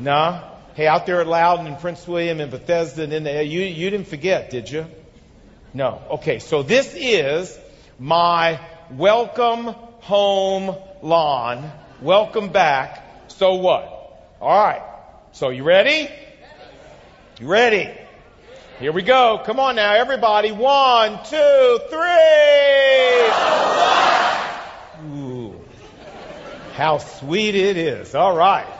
No? 0.00 0.44
Hey, 0.74 0.86
out 0.86 1.06
there 1.06 1.20
at 1.20 1.26
Loudoun 1.26 1.66
and 1.66 1.78
Prince 1.80 2.06
William 2.06 2.40
and 2.40 2.50
Bethesda 2.50 3.02
and 3.02 3.12
in 3.12 3.24
there, 3.24 3.42
you, 3.42 3.60
you 3.62 3.90
didn't 3.90 4.06
forget, 4.06 4.50
did 4.50 4.70
you? 4.70 4.86
No. 5.74 6.00
Okay, 6.10 6.38
so 6.38 6.62
this 6.62 6.94
is 6.96 7.58
my 7.98 8.60
welcome 8.92 9.64
home 9.64 10.76
Lon. 11.02 11.70
Welcome 12.00 12.50
back. 12.50 13.04
So 13.28 13.56
what? 13.56 14.36
All 14.40 14.64
right. 14.64 14.82
So 15.32 15.50
you 15.50 15.64
ready? 15.64 16.08
You 17.40 17.48
ready? 17.48 17.90
Here 18.78 18.92
we 18.92 19.02
go. 19.02 19.42
Come 19.44 19.58
on 19.58 19.74
now, 19.74 19.94
everybody. 19.94 20.52
One, 20.52 21.18
two, 21.24 21.80
three. 21.90 21.98
Ooh. 25.10 25.60
How 26.74 26.98
sweet 26.98 27.56
it 27.56 27.76
is. 27.76 28.14
All 28.14 28.36
right. 28.36 28.77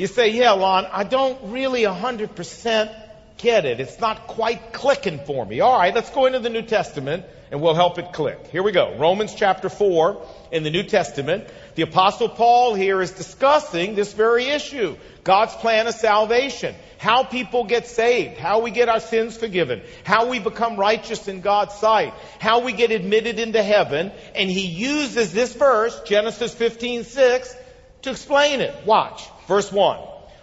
You 0.00 0.06
say, 0.06 0.30
yeah, 0.30 0.52
Lon, 0.52 0.86
I 0.90 1.04
don't 1.04 1.52
really 1.52 1.82
100% 1.82 2.94
get 3.36 3.66
it. 3.66 3.80
It's 3.80 4.00
not 4.00 4.28
quite 4.28 4.72
clicking 4.72 5.18
for 5.26 5.44
me. 5.44 5.60
All 5.60 5.76
right, 5.76 5.94
let's 5.94 6.08
go 6.08 6.24
into 6.24 6.38
the 6.38 6.48
New 6.48 6.62
Testament 6.62 7.26
and 7.50 7.60
we'll 7.60 7.74
help 7.74 7.98
it 7.98 8.10
click. 8.14 8.46
Here 8.46 8.62
we 8.62 8.72
go. 8.72 8.96
Romans 8.96 9.34
chapter 9.34 9.68
4 9.68 10.26
in 10.52 10.62
the 10.62 10.70
New 10.70 10.84
Testament. 10.84 11.48
The 11.74 11.82
apostle 11.82 12.30
Paul 12.30 12.72
here 12.72 13.02
is 13.02 13.10
discussing 13.10 13.94
this 13.94 14.14
very 14.14 14.46
issue. 14.46 14.96
God's 15.22 15.54
plan 15.56 15.86
of 15.86 15.92
salvation. 15.92 16.74
How 16.96 17.24
people 17.24 17.64
get 17.64 17.86
saved. 17.86 18.38
How 18.38 18.60
we 18.60 18.70
get 18.70 18.88
our 18.88 19.00
sins 19.00 19.36
forgiven. 19.36 19.82
How 20.04 20.30
we 20.30 20.38
become 20.38 20.78
righteous 20.78 21.28
in 21.28 21.42
God's 21.42 21.74
sight. 21.74 22.14
How 22.38 22.60
we 22.60 22.72
get 22.72 22.90
admitted 22.90 23.38
into 23.38 23.62
heaven. 23.62 24.12
And 24.34 24.48
he 24.48 24.64
uses 24.64 25.34
this 25.34 25.52
verse, 25.52 26.00
Genesis 26.06 26.54
15, 26.54 27.04
6, 27.04 27.56
to 28.00 28.10
explain 28.12 28.62
it. 28.62 28.86
Watch. 28.86 29.28
Verse 29.50 29.72
1. 29.72 29.98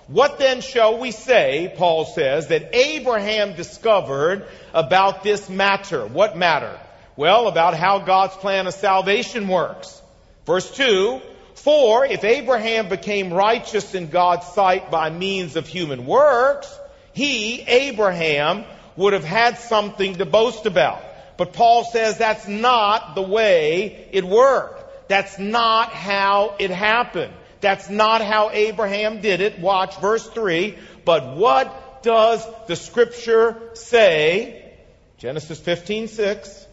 What 0.07 0.37
then 0.37 0.59
shall 0.59 0.97
we 0.97 1.11
say, 1.11 1.73
Paul 1.77 2.03
says, 2.03 2.47
that 2.47 2.75
Abraham 2.75 3.55
discovered 3.55 4.45
about 4.73 5.23
this 5.23 5.49
matter? 5.49 6.05
What 6.05 6.35
matter? 6.35 6.77
Well, 7.15 7.47
about 7.47 7.73
how 7.73 7.99
God's 7.99 8.35
plan 8.35 8.67
of 8.67 8.73
salvation 8.73 9.47
works. 9.47 10.01
Verse 10.45 10.69
2, 10.71 11.21
for 11.53 12.05
if 12.05 12.25
Abraham 12.25 12.89
became 12.89 13.31
righteous 13.31 13.95
in 13.95 14.09
God's 14.09 14.45
sight 14.47 14.91
by 14.91 15.09
means 15.09 15.55
of 15.55 15.69
human 15.69 16.05
works, 16.05 16.67
he, 17.13 17.61
Abraham, 17.61 18.65
would 18.97 19.13
have 19.13 19.23
had 19.23 19.57
something 19.57 20.15
to 20.15 20.25
boast 20.25 20.65
about. 20.65 21.01
But 21.37 21.53
Paul 21.53 21.85
says 21.85 22.17
that's 22.17 22.45
not 22.45 23.15
the 23.15 23.21
way 23.21 24.09
it 24.11 24.25
worked. 24.25 25.07
That's 25.07 25.39
not 25.39 25.93
how 25.93 26.55
it 26.59 26.71
happened. 26.71 27.31
That's 27.61 27.89
not 27.89 28.21
how 28.21 28.51
Abraham 28.51 29.21
did 29.21 29.41
it. 29.41 29.59
Watch 29.59 29.97
verse 29.97 30.27
3. 30.27 30.77
But 31.05 31.35
what 31.35 32.03
does 32.03 32.45
the 32.67 32.75
scripture 32.75 33.57
say? 33.73 34.73
Genesis 35.17 35.59
15, 35.59 36.07
6 36.07 36.67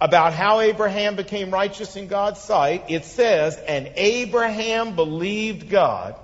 about 0.00 0.32
how 0.32 0.60
Abraham 0.60 1.16
became 1.16 1.50
righteous 1.50 1.96
in 1.96 2.06
God's 2.06 2.40
sight, 2.40 2.84
it 2.88 3.04
says, 3.04 3.56
and 3.56 3.90
Abraham 3.96 4.94
believed 4.94 5.68
God, 5.68 6.14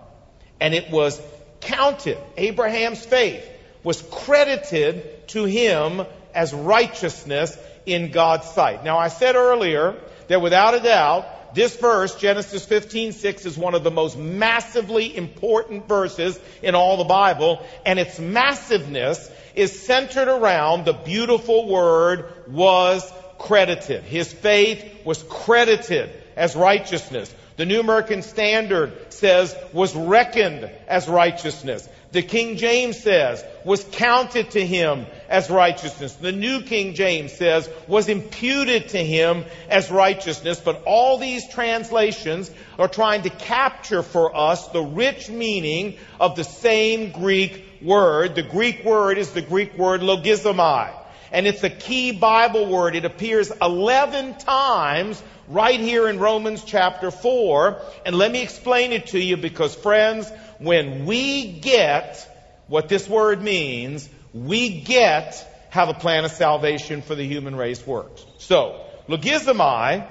and 0.61 0.75
it 0.75 0.91
was 0.91 1.21
counted, 1.61 2.19
Abraham's 2.37 3.05
faith 3.05 3.45
was 3.83 4.01
credited 4.11 5.29
to 5.29 5.45
him 5.45 6.03
as 6.35 6.55
righteousness 6.55 7.57
in 7.87 8.11
God's 8.11 8.47
sight. 8.49 8.85
Now 8.85 8.99
I 8.99 9.09
said 9.09 9.35
earlier 9.37 9.97
that 10.29 10.41
without 10.41 10.75
a 10.75 10.81
doubt, 10.81 11.27
this 11.55 11.77
verse, 11.77 12.15
Genesis 12.17 12.67
15:6, 12.67 13.47
is 13.47 13.57
one 13.57 13.75
of 13.75 13.85
the 13.85 13.91
most 13.91 14.17
massively 14.17 15.17
important 15.17 15.89
verses 15.89 16.39
in 16.63 16.75
all 16.75 16.97
the 16.97 17.05
Bible, 17.05 17.65
and 17.87 17.99
its 17.99 18.19
massiveness 18.19 19.31
is 19.55 19.83
centered 19.83 20.29
around 20.29 20.85
the 20.85 20.93
beautiful 20.93 21.69
word 21.69 22.27
was 22.49 23.11
credited. 23.39 24.03
His 24.03 24.33
faith 24.33 24.85
was 25.05 25.23
credited 25.29 26.11
as 26.37 26.57
righteousness. 26.57 27.33
The 27.57 27.67
New 27.67 27.81
American 27.81 28.23
Standard 28.23 29.13
says 29.13 29.55
was 29.73 29.95
reckoned 29.95 30.69
as 30.89 31.09
righteousness. 31.09 31.89
The 32.11 32.23
King 32.23 32.57
James 32.57 33.01
says 33.01 33.45
was 33.65 33.85
counted 33.93 34.51
to 34.53 34.67
him 34.67 35.07
as 35.29 35.51
righteousness. 35.51 36.15
The 36.15 36.33
New 36.33 36.63
King 36.63 36.95
James 36.95 37.33
says 37.33 37.69
was 37.89 38.09
imputed 38.09 38.91
to 38.91 38.99
him 38.99 39.45
as 39.69 39.91
righteousness. 39.91 40.61
But 40.61 40.83
all 40.85 41.19
these 41.19 41.49
translations 41.49 42.51
are 42.79 42.89
trying 42.89 43.23
to 43.23 43.31
capture 43.31 44.03
for 44.03 44.37
us 44.37 44.69
the 44.69 44.83
rich 44.83 45.29
meaning 45.29 45.97
of 46.21 46.37
the 46.37 46.45
same 46.45 47.13
Greek 47.13 47.65
word. 47.83 48.35
The 48.35 48.43
Greek 48.43 48.85
word 48.85 49.19
is 49.19 49.31
the 49.31 49.43
Greek 49.43 49.77
word 49.77 50.01
logizomai 50.01 50.93
and 51.35 51.49
it's 51.49 51.65
a 51.65 51.71
key 51.71 52.13
Bible 52.13 52.67
word. 52.67 52.95
It 52.95 53.05
appears 53.05 53.51
11 53.61 54.39
times 54.39 55.21
right 55.49 55.81
here 55.81 56.09
in 56.09 56.21
Romans 56.21 56.63
chapter 56.65 57.11
4. 57.11 57.83
And 58.07 58.15
let 58.15 58.31
me 58.31 58.41
explain 58.41 58.93
it 58.93 59.09
to 59.09 59.19
you 59.19 59.37
because 59.37 59.75
friends, 59.75 60.31
when 60.59 61.07
we 61.07 61.51
get 61.51 62.31
what 62.69 62.89
this 62.89 63.09
word 63.09 63.43
means, 63.43 64.09
we 64.35 64.81
get 64.81 65.69
how 65.71 65.87
the 65.87 65.95
plan 65.95 66.25
of 66.25 66.33
salvation 66.33 67.01
for 67.01 67.15
the 67.15 67.27
human 67.27 67.57
race 67.57 67.87
works. 67.87 68.25
So, 68.39 68.85
logizomai 69.09 70.07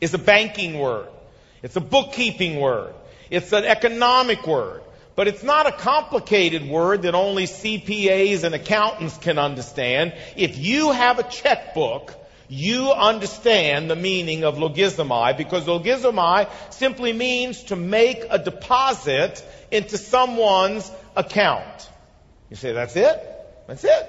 is 0.00 0.14
a 0.14 0.18
banking 0.18 0.78
word. 0.78 1.08
It's 1.62 1.76
a 1.76 1.80
bookkeeping 1.80 2.60
word. 2.60 2.94
It's 3.30 3.52
an 3.52 3.64
economic 3.64 4.46
word. 4.46 4.82
But 5.14 5.28
it's 5.28 5.42
not 5.42 5.66
a 5.66 5.72
complicated 5.72 6.68
word 6.68 7.02
that 7.02 7.14
only 7.14 7.44
CPAs 7.44 8.44
and 8.44 8.54
accountants 8.54 9.16
can 9.18 9.38
understand. 9.38 10.14
If 10.36 10.58
you 10.58 10.92
have 10.92 11.18
a 11.18 11.22
checkbook, 11.22 12.14
you 12.48 12.90
understand 12.90 13.90
the 13.90 13.96
meaning 13.96 14.44
of 14.44 14.56
logizomai 14.56 15.36
because 15.36 15.64
logizomai 15.64 16.48
simply 16.70 17.12
means 17.12 17.62
to 17.64 17.76
make 17.76 18.24
a 18.28 18.38
deposit 18.38 19.42
into 19.70 19.96
someone's 19.96 20.90
account. 21.16 21.90
You 22.50 22.56
say, 22.56 22.72
that's 22.72 22.96
it? 22.96 23.31
That's 23.66 23.84
it. 23.84 24.08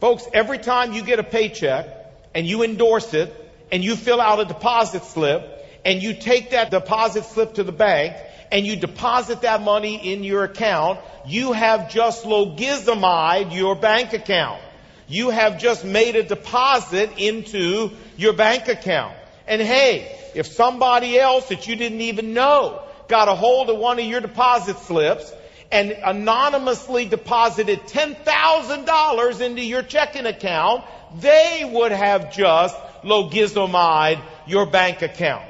Folks, 0.00 0.26
every 0.32 0.58
time 0.58 0.92
you 0.92 1.02
get 1.02 1.18
a 1.18 1.24
paycheck 1.24 1.86
and 2.34 2.46
you 2.46 2.62
endorse 2.62 3.14
it 3.14 3.34
and 3.72 3.82
you 3.82 3.96
fill 3.96 4.20
out 4.20 4.40
a 4.40 4.44
deposit 4.44 5.04
slip 5.04 5.50
and 5.84 6.02
you 6.02 6.14
take 6.14 6.50
that 6.50 6.70
deposit 6.70 7.24
slip 7.24 7.54
to 7.54 7.64
the 7.64 7.72
bank 7.72 8.16
and 8.50 8.66
you 8.66 8.76
deposit 8.76 9.42
that 9.42 9.62
money 9.62 10.12
in 10.12 10.22
your 10.24 10.44
account, 10.44 11.00
you 11.26 11.52
have 11.52 11.90
just 11.90 12.24
logizomized 12.24 13.54
your 13.54 13.74
bank 13.74 14.12
account. 14.12 14.60
You 15.08 15.30
have 15.30 15.58
just 15.58 15.84
made 15.84 16.16
a 16.16 16.22
deposit 16.22 17.10
into 17.18 17.90
your 18.16 18.32
bank 18.32 18.68
account. 18.68 19.16
And 19.46 19.60
hey, 19.60 20.18
if 20.34 20.46
somebody 20.46 21.18
else 21.18 21.48
that 21.48 21.66
you 21.68 21.76
didn't 21.76 22.00
even 22.00 22.32
know 22.32 22.82
got 23.08 23.28
a 23.28 23.34
hold 23.34 23.68
of 23.68 23.78
one 23.78 23.98
of 23.98 24.04
your 24.04 24.20
deposit 24.20 24.78
slips 24.78 25.30
and 25.74 25.90
anonymously 25.90 27.04
deposited 27.04 27.80
$10,000 27.80 29.40
into 29.40 29.60
your 29.60 29.82
checking 29.82 30.24
account, 30.24 30.84
they 31.18 31.68
would 31.68 31.90
have 31.90 32.32
just 32.32 32.76
logizomized 33.02 34.22
your 34.46 34.66
bank 34.66 35.02
account. 35.02 35.44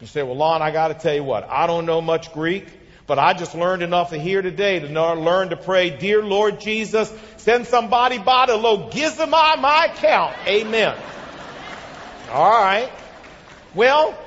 You 0.00 0.08
say, 0.08 0.24
well, 0.24 0.36
Lon, 0.36 0.60
I 0.60 0.72
got 0.72 0.88
to 0.88 0.94
tell 0.94 1.14
you 1.14 1.22
what, 1.22 1.48
I 1.48 1.68
don't 1.68 1.86
know 1.86 2.00
much 2.00 2.32
Greek, 2.32 2.66
But 3.06 3.18
I 3.18 3.34
just 3.34 3.54
learned 3.54 3.82
enough 3.82 4.12
here 4.12 4.40
today 4.40 4.80
to 4.80 4.86
learn 5.14 5.50
to 5.50 5.56
pray, 5.56 5.90
Dear 5.90 6.22
Lord 6.22 6.58
Jesus, 6.60 7.12
send 7.36 7.66
somebody 7.66 8.18
by 8.18 8.46
to 8.46 8.52
logizami 8.52 9.60
my 9.60 9.90
account. 9.92 10.34
Amen. 10.46 10.96
All 12.30 12.50
right. 12.50 12.90
Well, 13.74 14.18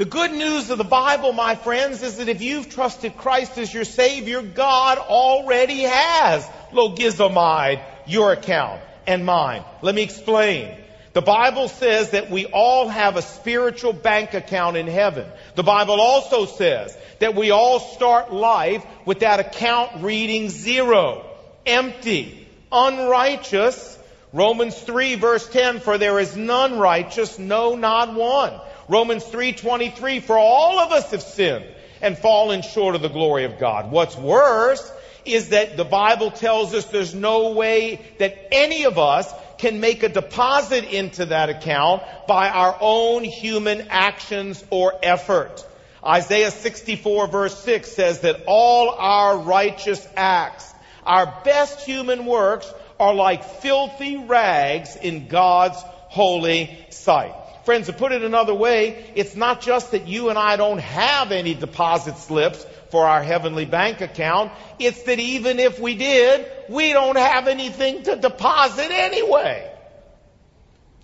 the 0.00 0.06
good 0.06 0.32
news 0.32 0.70
of 0.70 0.78
the 0.78 0.84
Bible, 0.84 1.34
my 1.34 1.56
friends, 1.56 2.02
is 2.02 2.16
that 2.16 2.30
if 2.30 2.40
you've 2.40 2.70
trusted 2.70 3.18
Christ 3.18 3.58
as 3.58 3.74
your 3.74 3.84
Savior, 3.84 4.40
God 4.40 4.96
already 4.96 5.80
has 5.82 6.42
logizamied 6.72 7.82
your 8.06 8.32
account 8.32 8.80
and 9.06 9.26
mine. 9.26 9.62
Let 9.82 9.94
me 9.94 10.00
explain. 10.00 10.74
The 11.12 11.20
Bible 11.20 11.68
says 11.68 12.12
that 12.12 12.30
we 12.30 12.46
all 12.46 12.88
have 12.88 13.16
a 13.16 13.20
spiritual 13.20 13.92
bank 13.92 14.32
account 14.32 14.78
in 14.78 14.86
heaven. 14.86 15.26
The 15.54 15.64
Bible 15.64 16.00
also 16.00 16.46
says 16.46 16.96
that 17.18 17.34
we 17.34 17.50
all 17.50 17.78
start 17.78 18.32
life 18.32 18.82
with 19.04 19.20
that 19.20 19.38
account 19.38 20.02
reading 20.02 20.48
zero, 20.48 21.26
empty, 21.66 22.48
unrighteous. 22.72 23.98
Romans 24.32 24.80
3 24.80 25.16
verse 25.16 25.46
10, 25.46 25.80
for 25.80 25.98
there 25.98 26.18
is 26.18 26.36
none 26.36 26.78
righteous, 26.78 27.38
no, 27.38 27.74
not 27.74 28.14
one. 28.14 28.58
Romans 28.90 29.22
3:23, 29.22 30.18
for 30.18 30.36
all 30.36 30.80
of 30.80 30.90
us 30.90 31.12
have 31.12 31.22
sinned 31.22 31.64
and 32.02 32.18
fallen 32.18 32.60
short 32.62 32.96
of 32.96 33.02
the 33.02 33.08
glory 33.08 33.44
of 33.44 33.60
God. 33.60 33.92
What's 33.92 34.16
worse 34.16 34.92
is 35.24 35.50
that 35.50 35.76
the 35.76 35.84
Bible 35.84 36.32
tells 36.32 36.74
us 36.74 36.86
there's 36.86 37.14
no 37.14 37.50
way 37.50 38.00
that 38.18 38.48
any 38.50 38.86
of 38.86 38.98
us 38.98 39.32
can 39.58 39.78
make 39.78 40.02
a 40.02 40.08
deposit 40.08 40.92
into 40.92 41.26
that 41.26 41.50
account 41.50 42.02
by 42.26 42.48
our 42.48 42.76
own 42.80 43.22
human 43.22 43.86
actions 43.90 44.64
or 44.70 44.94
effort. 45.04 45.64
Isaiah 46.04 46.50
64 46.50 47.28
verse 47.28 47.56
6 47.60 47.92
says 47.92 48.20
that 48.20 48.42
all 48.46 48.90
our 48.90 49.38
righteous 49.38 50.04
acts, 50.16 50.68
our 51.06 51.42
best 51.44 51.86
human 51.86 52.26
works, 52.26 52.68
are 52.98 53.14
like 53.14 53.44
filthy 53.44 54.16
rags 54.16 54.96
in 54.96 55.28
God's 55.28 55.80
holy 56.08 56.76
sight. 56.88 57.39
Friends, 57.70 57.86
to 57.86 57.92
put 57.92 58.10
it 58.10 58.22
another 58.22 58.52
way, 58.52 59.12
it's 59.14 59.36
not 59.36 59.60
just 59.60 59.92
that 59.92 60.08
you 60.08 60.28
and 60.28 60.36
I 60.36 60.56
don't 60.56 60.80
have 60.80 61.30
any 61.30 61.54
deposit 61.54 62.16
slips 62.16 62.66
for 62.90 63.06
our 63.06 63.22
heavenly 63.22 63.64
bank 63.64 64.00
account. 64.00 64.50
It's 64.80 65.04
that 65.04 65.20
even 65.20 65.60
if 65.60 65.78
we 65.78 65.94
did, 65.94 66.50
we 66.68 66.92
don't 66.92 67.16
have 67.16 67.46
anything 67.46 68.02
to 68.02 68.16
deposit 68.16 68.90
anyway. 68.90 69.72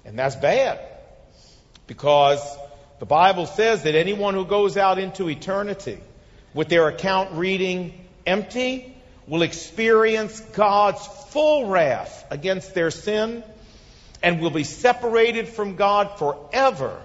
And 0.05 0.19
that's 0.19 0.35
bad. 0.35 0.81
Because 1.87 2.41
the 2.99 3.07
Bible 3.07 3.47
says 3.47 3.85
that 3.85 3.95
anyone 3.95 4.35
who 4.35 4.45
goes 4.45 4.77
out 4.77 4.99
into 4.99 5.31
eternity 5.31 6.01
with 6.53 6.69
their 6.69 6.89
account 6.89 7.35
reading 7.35 7.95
empty 8.27 8.93
will 9.29 9.43
experience 9.43 10.41
God's 10.41 11.07
full 11.29 11.67
wrath 11.67 12.25
against 12.29 12.75
their 12.75 12.91
sin 12.91 13.45
and 14.23 14.41
will 14.41 14.51
be 14.51 14.65
separated 14.65 15.49
from 15.49 15.77
God 15.77 16.19
forever 16.19 17.01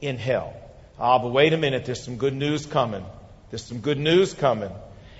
in 0.00 0.18
hell. 0.18 0.54
Ah, 0.98 1.18
but 1.18 1.28
wait 1.28 1.52
a 1.52 1.56
minute, 1.56 1.84
there's 1.84 2.02
some 2.02 2.16
good 2.16 2.34
news 2.34 2.66
coming. 2.66 3.04
There's 3.50 3.64
some 3.64 3.80
good 3.80 3.98
news 3.98 4.32
coming. 4.32 4.70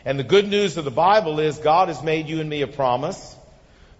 And 0.04 0.18
the 0.18 0.24
good 0.24 0.48
news 0.48 0.76
of 0.76 0.84
the 0.84 0.90
Bible 0.90 1.40
is 1.40 1.58
God 1.58 1.88
has 1.88 2.02
made 2.02 2.28
you 2.28 2.40
and 2.40 2.48
me 2.48 2.62
a 2.62 2.66
promise. 2.66 3.34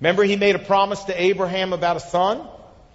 Remember, 0.01 0.23
He 0.25 0.37
made 0.37 0.55
a 0.55 0.61
promise 0.61 1.05
to 1.05 1.21
Abraham 1.21 1.73
about 1.73 1.97
a 1.97 2.01
son? 2.01 2.47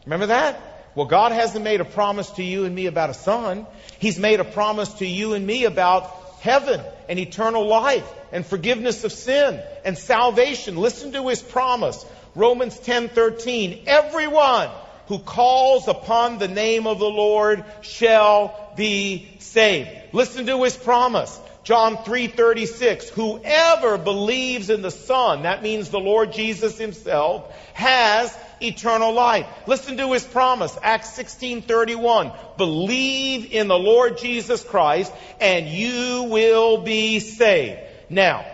Remember 0.05 0.27
that? 0.27 0.60
Well, 0.96 1.05
God 1.05 1.31
hasn't 1.31 1.63
made 1.63 1.79
a 1.79 1.86
promise 1.86 2.29
to 2.31 2.43
you 2.43 2.65
and 2.65 2.75
me 2.75 2.88
about 2.88 3.10
a 3.10 3.13
son. 3.13 3.65
He's 4.00 4.20
made 4.20 4.39
a 4.39 4.43
promise 4.43 4.93
to 4.96 5.05
you 5.05 5.34
and 5.34 5.46
me 5.46 5.65
about 5.65 6.12
heaven 6.41 6.81
and 7.08 7.20
eternal 7.20 7.67
life 7.67 8.10
and 8.31 8.46
forgiveness 8.46 9.03
of 9.03 9.12
sin 9.12 9.62
and 9.86 9.98
salvation. 9.98 10.75
Listen 10.75 11.12
to 11.13 11.27
His 11.27 11.41
promise. 11.41 12.05
Romans 12.35 12.77
10:13. 12.79 13.83
Everyone 13.88 14.69
who 15.07 15.19
calls 15.19 15.88
upon 15.88 16.38
the 16.38 16.47
name 16.47 16.88
of 16.88 17.00
the 17.00 17.09
Lord 17.09 17.65
shall 17.81 18.55
be 18.75 19.27
saved. 19.39 19.89
Listen 20.13 20.46
to 20.46 20.63
his 20.63 20.77
promise. 20.77 21.37
John 21.63 21.98
3:36 21.98 23.09
Whoever 23.09 23.98
believes 23.98 24.70
in 24.70 24.81
the 24.81 24.91
Son, 24.91 25.44
that 25.44 25.61
means 25.61 25.89
the 25.89 26.00
Lord 26.00 26.31
Jesus 26.31 26.77
himself, 26.77 27.53
has 27.74 28.35
eternal 28.61 29.11
life. 29.13 29.46
Listen 29.67 29.98
to 29.98 30.13
his 30.13 30.24
promise. 30.24 30.77
Acts 30.81 31.09
16:31 31.17 32.33
Believe 32.57 33.51
in 33.51 33.67
the 33.67 33.77
Lord 33.77 34.17
Jesus 34.17 34.63
Christ 34.63 35.11
and 35.39 35.67
you 35.67 36.24
will 36.29 36.77
be 36.77 37.20
saved. 37.20 37.79
Now, 38.09 38.46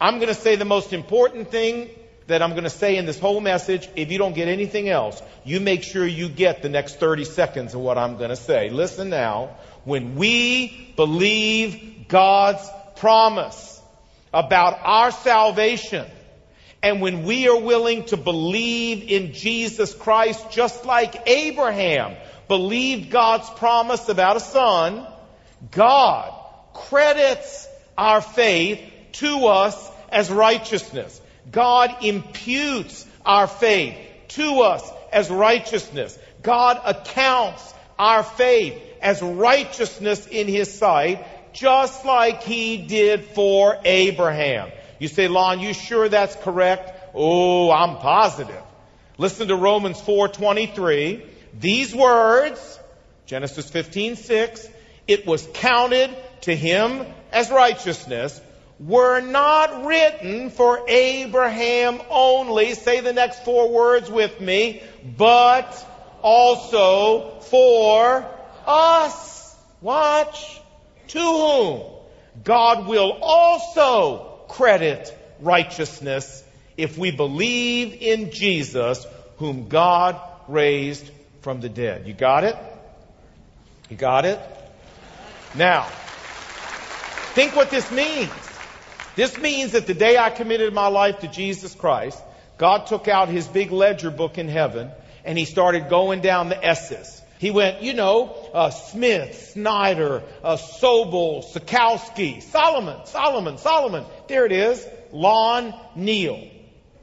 I'm 0.00 0.16
going 0.16 0.28
to 0.28 0.34
say 0.34 0.56
the 0.56 0.64
most 0.64 0.92
important 0.94 1.50
thing 1.50 1.90
that 2.26 2.42
I'm 2.42 2.50
going 2.50 2.64
to 2.64 2.70
say 2.70 2.96
in 2.96 3.06
this 3.06 3.18
whole 3.18 3.40
message. 3.40 3.88
If 3.96 4.10
you 4.12 4.18
don't 4.18 4.34
get 4.34 4.48
anything 4.48 4.88
else, 4.88 5.20
you 5.44 5.60
make 5.60 5.82
sure 5.82 6.06
you 6.06 6.28
get 6.28 6.62
the 6.62 6.68
next 6.68 7.00
30 7.00 7.24
seconds 7.24 7.74
of 7.74 7.80
what 7.80 7.98
I'm 7.98 8.16
going 8.16 8.30
to 8.30 8.36
say. 8.36 8.70
Listen 8.70 9.10
now. 9.10 9.56
When 9.84 10.16
we 10.16 10.92
believe 10.96 12.06
God's 12.08 12.68
promise 12.96 13.80
about 14.32 14.78
our 14.82 15.10
salvation, 15.10 16.06
and 16.82 17.00
when 17.00 17.24
we 17.24 17.48
are 17.48 17.60
willing 17.60 18.04
to 18.06 18.16
believe 18.16 19.10
in 19.10 19.32
Jesus 19.32 19.94
Christ, 19.94 20.50
just 20.50 20.84
like 20.84 21.28
Abraham 21.28 22.16
believed 22.48 23.10
God's 23.10 23.48
promise 23.50 24.08
about 24.08 24.36
a 24.36 24.40
son, 24.40 25.06
God 25.70 26.32
credits 26.72 27.68
our 27.98 28.20
faith 28.20 28.80
to 29.12 29.46
us 29.46 29.90
as 30.10 30.30
righteousness. 30.30 31.19
God 31.50 32.04
imputes 32.04 33.06
our 33.24 33.46
faith 33.46 33.96
to 34.28 34.60
us 34.60 34.88
as 35.12 35.30
righteousness. 35.30 36.18
God 36.42 36.80
accounts 36.84 37.74
our 37.98 38.22
faith 38.22 38.80
as 39.02 39.22
righteousness 39.22 40.26
in 40.26 40.46
His 40.46 40.72
sight, 40.72 41.52
just 41.52 42.04
like 42.04 42.42
He 42.42 42.78
did 42.78 43.24
for 43.24 43.78
Abraham. 43.84 44.70
You 44.98 45.08
say, 45.08 45.28
Lon, 45.28 45.60
you 45.60 45.74
sure 45.74 46.08
that's 46.08 46.36
correct? 46.36 46.92
Oh, 47.14 47.70
I'm 47.70 47.96
positive. 47.96 48.62
Listen 49.18 49.48
to 49.48 49.56
Romans 49.56 50.00
4:23. 50.00 51.26
These 51.58 51.94
words, 51.94 52.78
Genesis 53.26 53.70
15:6, 53.70 54.68
it 55.06 55.26
was 55.26 55.46
counted 55.54 56.10
to 56.42 56.54
him 56.54 57.04
as 57.32 57.50
righteousness 57.50 58.40
were 58.80 59.20
not 59.20 59.84
written 59.84 60.48
for 60.48 60.88
Abraham 60.88 62.00
only. 62.08 62.74
Say 62.74 63.00
the 63.00 63.12
next 63.12 63.44
four 63.44 63.70
words 63.70 64.10
with 64.10 64.40
me. 64.40 64.82
But 65.16 65.86
also 66.22 67.40
for 67.40 68.26
us. 68.66 69.56
Watch. 69.82 70.60
To 71.08 71.18
whom 71.18 71.82
God 72.42 72.86
will 72.86 73.18
also 73.20 74.38
credit 74.48 75.14
righteousness 75.40 76.42
if 76.76 76.96
we 76.96 77.10
believe 77.10 77.98
in 78.00 78.30
Jesus, 78.30 79.06
whom 79.36 79.68
God 79.68 80.20
raised 80.48 81.10
from 81.42 81.60
the 81.60 81.68
dead. 81.68 82.06
You 82.06 82.14
got 82.14 82.44
it? 82.44 82.56
You 83.90 83.96
got 83.96 84.24
it? 84.24 84.38
Now, 85.54 85.84
think 87.34 87.56
what 87.56 87.70
this 87.70 87.90
means. 87.90 88.30
This 89.20 89.36
means 89.36 89.72
that 89.72 89.86
the 89.86 89.92
day 89.92 90.16
I 90.16 90.30
committed 90.30 90.72
my 90.72 90.86
life 90.86 91.18
to 91.18 91.28
Jesus 91.28 91.74
Christ, 91.74 92.18
God 92.56 92.86
took 92.86 93.06
out 93.06 93.28
his 93.28 93.46
big 93.46 93.70
ledger 93.70 94.10
book 94.10 94.38
in 94.38 94.48
heaven 94.48 94.90
and 95.26 95.36
he 95.36 95.44
started 95.44 95.90
going 95.90 96.22
down 96.22 96.48
the 96.48 96.64
S's. 96.64 97.20
He 97.38 97.50
went, 97.50 97.82
you 97.82 97.92
know, 97.92 98.34
uh, 98.54 98.70
Smith, 98.70 99.50
Snyder, 99.52 100.22
uh, 100.42 100.56
Sobel, 100.56 101.44
Sikowski, 101.44 102.40
Solomon, 102.40 103.04
Solomon, 103.04 103.58
Solomon. 103.58 104.06
There 104.26 104.46
it 104.46 104.52
is. 104.52 104.88
Lon 105.12 105.74
Neal. 105.94 106.48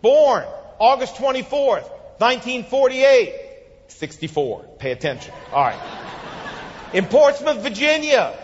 Born 0.01 0.43
August 0.80 1.17
24th, 1.17 1.88
1948. 2.17 3.36
64. 3.89 4.63
Pay 4.80 4.91
attention. 4.91 5.36
All 5.53 5.65
right. 5.65 6.89
In 6.93 7.06
Portsmouth, 7.06 7.62
Virginia. 7.62 8.36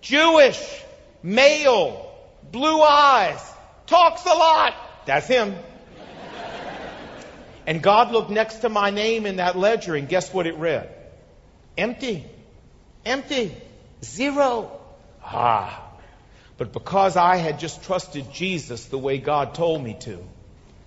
Jewish. 0.00 0.82
Male 1.22 2.08
blue 2.50 2.82
eyes, 2.82 3.40
talks 3.86 4.24
a 4.24 4.34
lot. 4.34 4.74
That's 5.06 5.26
him. 5.26 5.54
And 7.66 7.82
God 7.82 8.10
looked 8.10 8.30
next 8.30 8.56
to 8.56 8.68
my 8.68 8.90
name 8.90 9.26
in 9.26 9.36
that 9.36 9.56
ledger, 9.56 9.94
and 9.94 10.08
guess 10.08 10.32
what 10.32 10.46
it 10.46 10.56
read? 10.56 10.92
Empty. 11.76 12.24
Empty. 13.04 13.54
Zero. 14.02 14.80
Ah. 15.22 15.86
But 16.58 16.72
because 16.72 17.16
I 17.16 17.36
had 17.36 17.58
just 17.58 17.84
trusted 17.84 18.32
Jesus 18.32 18.86
the 18.86 18.98
way 18.98 19.18
God 19.18 19.54
told 19.54 19.82
me 19.82 19.96
to, 20.00 20.18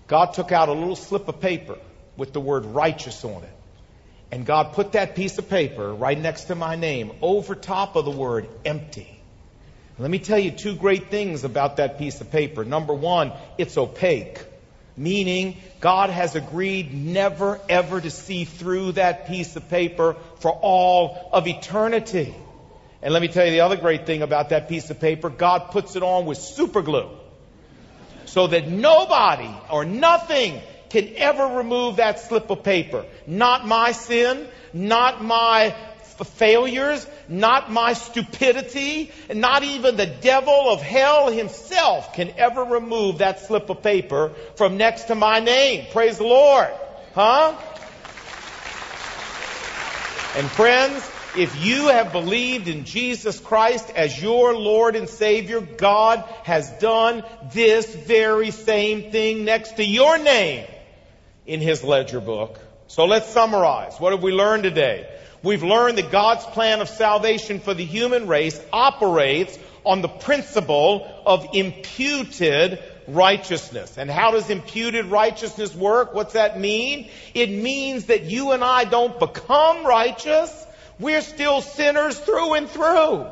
God 0.06 0.34
took 0.34 0.52
out 0.52 0.68
a 0.68 0.72
little 0.72 0.96
slip 0.96 1.26
of 1.28 1.40
paper 1.40 1.78
with 2.16 2.32
the 2.32 2.40
word 2.40 2.66
righteous 2.66 3.24
on 3.24 3.42
it. 3.42 3.56
And 4.30 4.44
God 4.44 4.72
put 4.72 4.92
that 4.92 5.14
piece 5.14 5.38
of 5.38 5.48
paper 5.48 5.92
right 5.92 6.18
next 6.18 6.44
to 6.44 6.54
my 6.54 6.76
name 6.76 7.12
over 7.22 7.54
top 7.54 7.96
of 7.96 8.04
the 8.04 8.10
word 8.10 8.48
empty. 8.64 9.13
Let 9.96 10.10
me 10.10 10.18
tell 10.18 10.38
you 10.38 10.50
two 10.50 10.74
great 10.74 11.08
things 11.08 11.44
about 11.44 11.76
that 11.76 11.98
piece 11.98 12.20
of 12.20 12.30
paper. 12.32 12.64
Number 12.64 12.92
one, 12.92 13.32
it's 13.58 13.78
opaque, 13.78 14.44
meaning 14.96 15.56
God 15.80 16.10
has 16.10 16.34
agreed 16.34 16.92
never 16.92 17.60
ever 17.68 18.00
to 18.00 18.10
see 18.10 18.44
through 18.44 18.92
that 18.92 19.28
piece 19.28 19.54
of 19.54 19.68
paper 19.68 20.16
for 20.40 20.50
all 20.50 21.30
of 21.32 21.46
eternity. 21.46 22.34
And 23.02 23.12
let 23.12 23.22
me 23.22 23.28
tell 23.28 23.44
you 23.44 23.52
the 23.52 23.60
other 23.60 23.76
great 23.76 24.04
thing 24.04 24.22
about 24.22 24.48
that 24.48 24.68
piece 24.68 24.90
of 24.90 24.98
paper. 24.98 25.28
God 25.28 25.70
puts 25.70 25.94
it 25.94 26.02
on 26.02 26.26
with 26.26 26.38
super 26.38 26.82
glue 26.82 27.10
so 28.24 28.48
that 28.48 28.66
nobody 28.66 29.50
or 29.70 29.84
nothing 29.84 30.60
can 30.88 31.12
ever 31.16 31.58
remove 31.58 31.96
that 31.96 32.18
slip 32.18 32.50
of 32.50 32.64
paper. 32.64 33.04
Not 33.28 33.64
my 33.64 33.92
sin, 33.92 34.48
not 34.72 35.22
my 35.22 35.76
failures, 36.22 37.06
not 37.28 37.72
my 37.72 37.94
stupidity, 37.94 39.10
and 39.28 39.40
not 39.40 39.64
even 39.64 39.96
the 39.96 40.06
devil 40.06 40.70
of 40.70 40.80
hell 40.80 41.30
himself 41.30 42.14
can 42.14 42.30
ever 42.36 42.62
remove 42.62 43.18
that 43.18 43.40
slip 43.40 43.68
of 43.70 43.82
paper 43.82 44.32
from 44.54 44.76
next 44.76 45.04
to 45.04 45.16
my 45.16 45.40
name. 45.40 45.86
Praise 45.92 46.18
the 46.18 46.24
Lord. 46.24 46.70
Huh? 47.14 47.56
And 50.36 50.50
friends, 50.50 51.10
if 51.36 51.64
you 51.64 51.88
have 51.88 52.12
believed 52.12 52.68
in 52.68 52.84
Jesus 52.84 53.40
Christ 53.40 53.90
as 53.90 54.20
your 54.20 54.54
Lord 54.54 54.94
and 54.94 55.08
Savior, 55.08 55.60
God 55.60 56.24
has 56.44 56.70
done 56.78 57.24
this 57.52 57.92
very 57.92 58.52
same 58.52 59.10
thing 59.10 59.44
next 59.44 59.76
to 59.76 59.84
your 59.84 60.18
name 60.18 60.66
in 61.46 61.60
His 61.60 61.82
ledger 61.82 62.20
book. 62.20 62.58
So 62.86 63.06
let's 63.06 63.28
summarize. 63.28 63.98
What 63.98 64.12
have 64.12 64.22
we 64.22 64.32
learned 64.32 64.62
today? 64.62 65.08
We've 65.44 65.62
learned 65.62 65.98
that 65.98 66.10
God's 66.10 66.46
plan 66.46 66.80
of 66.80 66.88
salvation 66.88 67.60
for 67.60 67.74
the 67.74 67.84
human 67.84 68.26
race 68.26 68.58
operates 68.72 69.58
on 69.84 70.00
the 70.00 70.08
principle 70.08 71.06
of 71.26 71.48
imputed 71.52 72.82
righteousness. 73.06 73.98
And 73.98 74.10
how 74.10 74.30
does 74.30 74.48
imputed 74.48 75.04
righteousness 75.04 75.74
work? 75.74 76.14
What's 76.14 76.32
that 76.32 76.58
mean? 76.58 77.10
It 77.34 77.50
means 77.50 78.06
that 78.06 78.24
you 78.24 78.52
and 78.52 78.64
I 78.64 78.84
don't 78.84 79.20
become 79.20 79.84
righteous. 79.84 80.50
We're 80.98 81.20
still 81.20 81.60
sinners 81.60 82.18
through 82.18 82.54
and 82.54 82.70
through. 82.70 83.26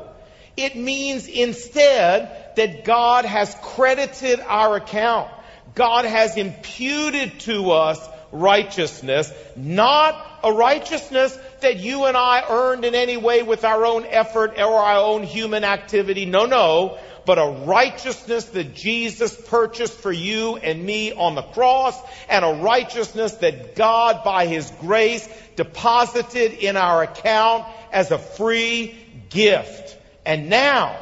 It 0.55 0.75
means 0.75 1.27
instead 1.27 2.53
that 2.55 2.85
God 2.85 3.25
has 3.25 3.55
credited 3.63 4.39
our 4.39 4.75
account. 4.75 5.31
God 5.73 6.05
has 6.05 6.37
imputed 6.37 7.39
to 7.41 7.71
us 7.71 7.99
righteousness, 8.31 9.31
not 9.55 10.39
a 10.43 10.51
righteousness 10.51 11.37
that 11.63 11.79
you 11.79 12.05
and 12.05 12.15
I 12.15 12.43
earned 12.47 12.85
in 12.85 12.95
any 12.95 13.17
way 13.17 13.43
with 13.43 13.65
our 13.65 13.85
own 13.85 14.05
effort 14.05 14.57
or 14.57 14.79
our 14.79 14.99
own 14.99 15.23
human 15.23 15.63
activity. 15.63 16.25
No, 16.25 16.45
no. 16.45 16.99
But 17.25 17.39
a 17.39 17.63
righteousness 17.65 18.45
that 18.45 18.75
Jesus 18.75 19.35
purchased 19.35 19.93
for 19.93 20.11
you 20.11 20.57
and 20.57 20.83
me 20.83 21.13
on 21.13 21.35
the 21.35 21.41
cross, 21.41 21.97
and 22.29 22.43
a 22.43 22.61
righteousness 22.61 23.33
that 23.35 23.75
God, 23.75 24.23
by 24.23 24.45
His 24.45 24.69
grace, 24.81 25.27
deposited 25.55 26.51
in 26.53 26.75
our 26.75 27.03
account 27.03 27.65
as 27.91 28.11
a 28.11 28.17
free 28.17 28.95
gift. 29.29 29.97
And 30.25 30.49
now, 30.49 30.97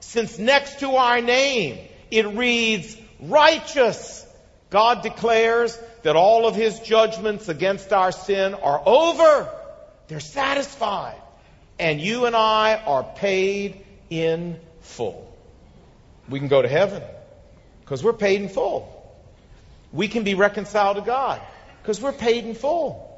since 0.00 0.38
next 0.38 0.80
to 0.80 0.90
our 0.92 1.20
name, 1.20 1.78
it 2.10 2.26
reads 2.26 2.96
righteous, 3.20 4.24
God 4.70 5.02
declares 5.02 5.76
that 6.04 6.14
all 6.14 6.46
of 6.46 6.54
His 6.54 6.78
judgments 6.80 7.48
against 7.48 7.92
our 7.92 8.12
sin 8.12 8.54
are 8.54 8.80
over. 8.86 9.50
They're 10.08 10.20
satisfied. 10.20 11.20
And 11.78 12.00
you 12.00 12.26
and 12.26 12.36
I 12.36 12.76
are 12.76 13.02
paid 13.02 13.84
in 14.10 14.58
full. 14.80 15.32
We 16.28 16.38
can 16.38 16.48
go 16.48 16.62
to 16.62 16.68
heaven 16.68 17.02
because 17.80 18.02
we're 18.02 18.12
paid 18.12 18.40
in 18.40 18.48
full. 18.48 18.90
We 19.92 20.08
can 20.08 20.24
be 20.24 20.34
reconciled 20.34 20.96
to 20.96 21.02
God 21.02 21.40
because 21.82 22.00
we're 22.00 22.12
paid 22.12 22.44
in 22.44 22.54
full. 22.54 23.10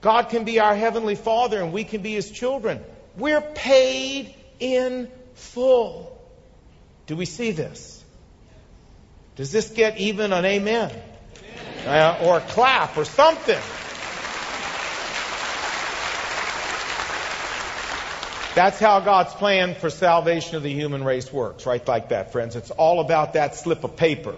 God 0.00 0.30
can 0.30 0.44
be 0.44 0.60
our 0.60 0.74
heavenly 0.74 1.14
Father 1.14 1.60
and 1.60 1.72
we 1.72 1.84
can 1.84 2.02
be 2.02 2.12
His 2.12 2.30
children. 2.30 2.80
We're 3.16 3.40
paid 3.40 4.34
in 4.58 5.10
full. 5.34 6.18
Do 7.06 7.16
we 7.16 7.26
see 7.26 7.52
this? 7.52 8.02
Does 9.36 9.52
this 9.52 9.70
get 9.70 9.98
even 9.98 10.32
an 10.32 10.44
amen? 10.44 10.90
Uh, 11.86 12.18
or 12.22 12.38
a 12.38 12.40
clap 12.40 12.96
or 12.96 13.04
something? 13.04 13.58
That's 18.54 18.80
how 18.80 18.98
God's 18.98 19.32
plan 19.34 19.76
for 19.76 19.90
salvation 19.90 20.56
of 20.56 20.64
the 20.64 20.72
human 20.72 21.04
race 21.04 21.32
works, 21.32 21.66
right 21.66 21.86
like 21.86 22.08
that, 22.08 22.32
friends. 22.32 22.56
It's 22.56 22.72
all 22.72 23.00
about 23.00 23.34
that 23.34 23.54
slip 23.54 23.84
of 23.84 23.96
paper 23.96 24.34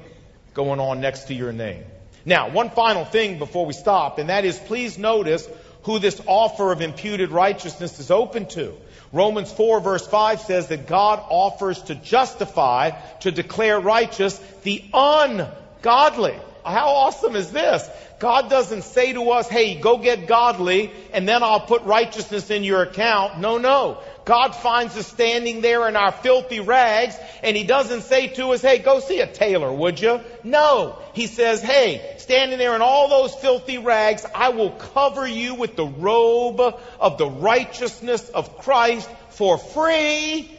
going 0.53 0.81
on 0.81 1.01
next 1.01 1.29
to 1.29 1.35
your 1.35 1.51
name. 1.51 1.85
Now, 2.27 2.51
one 2.51 2.69
final 2.69 3.07
thing 3.07 3.39
before 3.39 3.65
we 3.65 3.73
stop, 3.73 4.19
and 4.19 4.29
that 4.29 4.45
is 4.45 4.59
please 4.59 4.99
notice 4.99 5.49
who 5.85 5.99
this 5.99 6.21
offer 6.27 6.73
of 6.73 6.83
imputed 6.83 7.31
righteousness 7.31 7.99
is 7.99 8.11
open 8.11 8.47
to. 8.49 8.75
Romans 9.13 9.51
4 9.51 9.81
verse 9.81 10.07
5 10.07 10.41
says 10.41 10.69
that 10.69 10.87
God 10.87 11.23
offers 11.31 11.81
to 11.85 11.95
justify, 11.95 12.91
to 13.21 13.31
declare 13.31 13.81
righteous 13.81 14.39
the 14.63 14.85
ungodly. 14.93 16.37
How 16.65 16.89
awesome 16.91 17.35
is 17.35 17.51
this? 17.51 17.89
God 18.21 18.49
doesn't 18.49 18.83
say 18.83 19.13
to 19.15 19.31
us, 19.31 19.49
hey, 19.49 19.75
go 19.75 19.99
get 19.99 20.29
godly 20.29 20.93
and 21.13 21.29
then 21.29 21.43
I'll 21.43 21.61
put 21.61 21.83
righteousness 21.83 22.51
in 22.51 22.63
your 22.63 22.83
account. 22.83 23.41
No, 23.41 23.59
no. 23.59 23.99
God 24.25 24.55
finds 24.55 24.97
us 24.97 25.09
standing 25.09 25.61
there 25.61 25.89
in 25.89 25.97
our 25.97 26.13
filthy 26.13 26.61
rags 26.61 27.17
and 27.43 27.57
He 27.57 27.65
doesn't 27.65 28.03
say 28.03 28.29
to 28.29 28.51
us, 28.51 28.63
hey, 28.63 28.79
go 28.79 29.01
see 29.01 29.19
a 29.19 29.27
tailor, 29.27 29.73
would 29.73 30.01
you? 30.01 30.21
No. 30.45 30.99
He 31.15 31.27
says, 31.27 31.61
hey, 31.63 32.15
standing 32.19 32.59
there 32.59 32.77
in 32.77 32.81
all 32.81 33.09
those 33.09 33.35
filthy 33.35 33.79
rags, 33.79 34.25
I 34.33 34.51
will 34.51 34.71
cover 34.71 35.27
you 35.27 35.57
with 35.57 35.75
the 35.75 35.87
robe 35.87 36.61
of 37.01 37.19
the 37.19 37.29
righteousness 37.29 38.29
of 38.29 38.59
Christ 38.59 39.11
for 39.31 39.59
free 39.59 40.57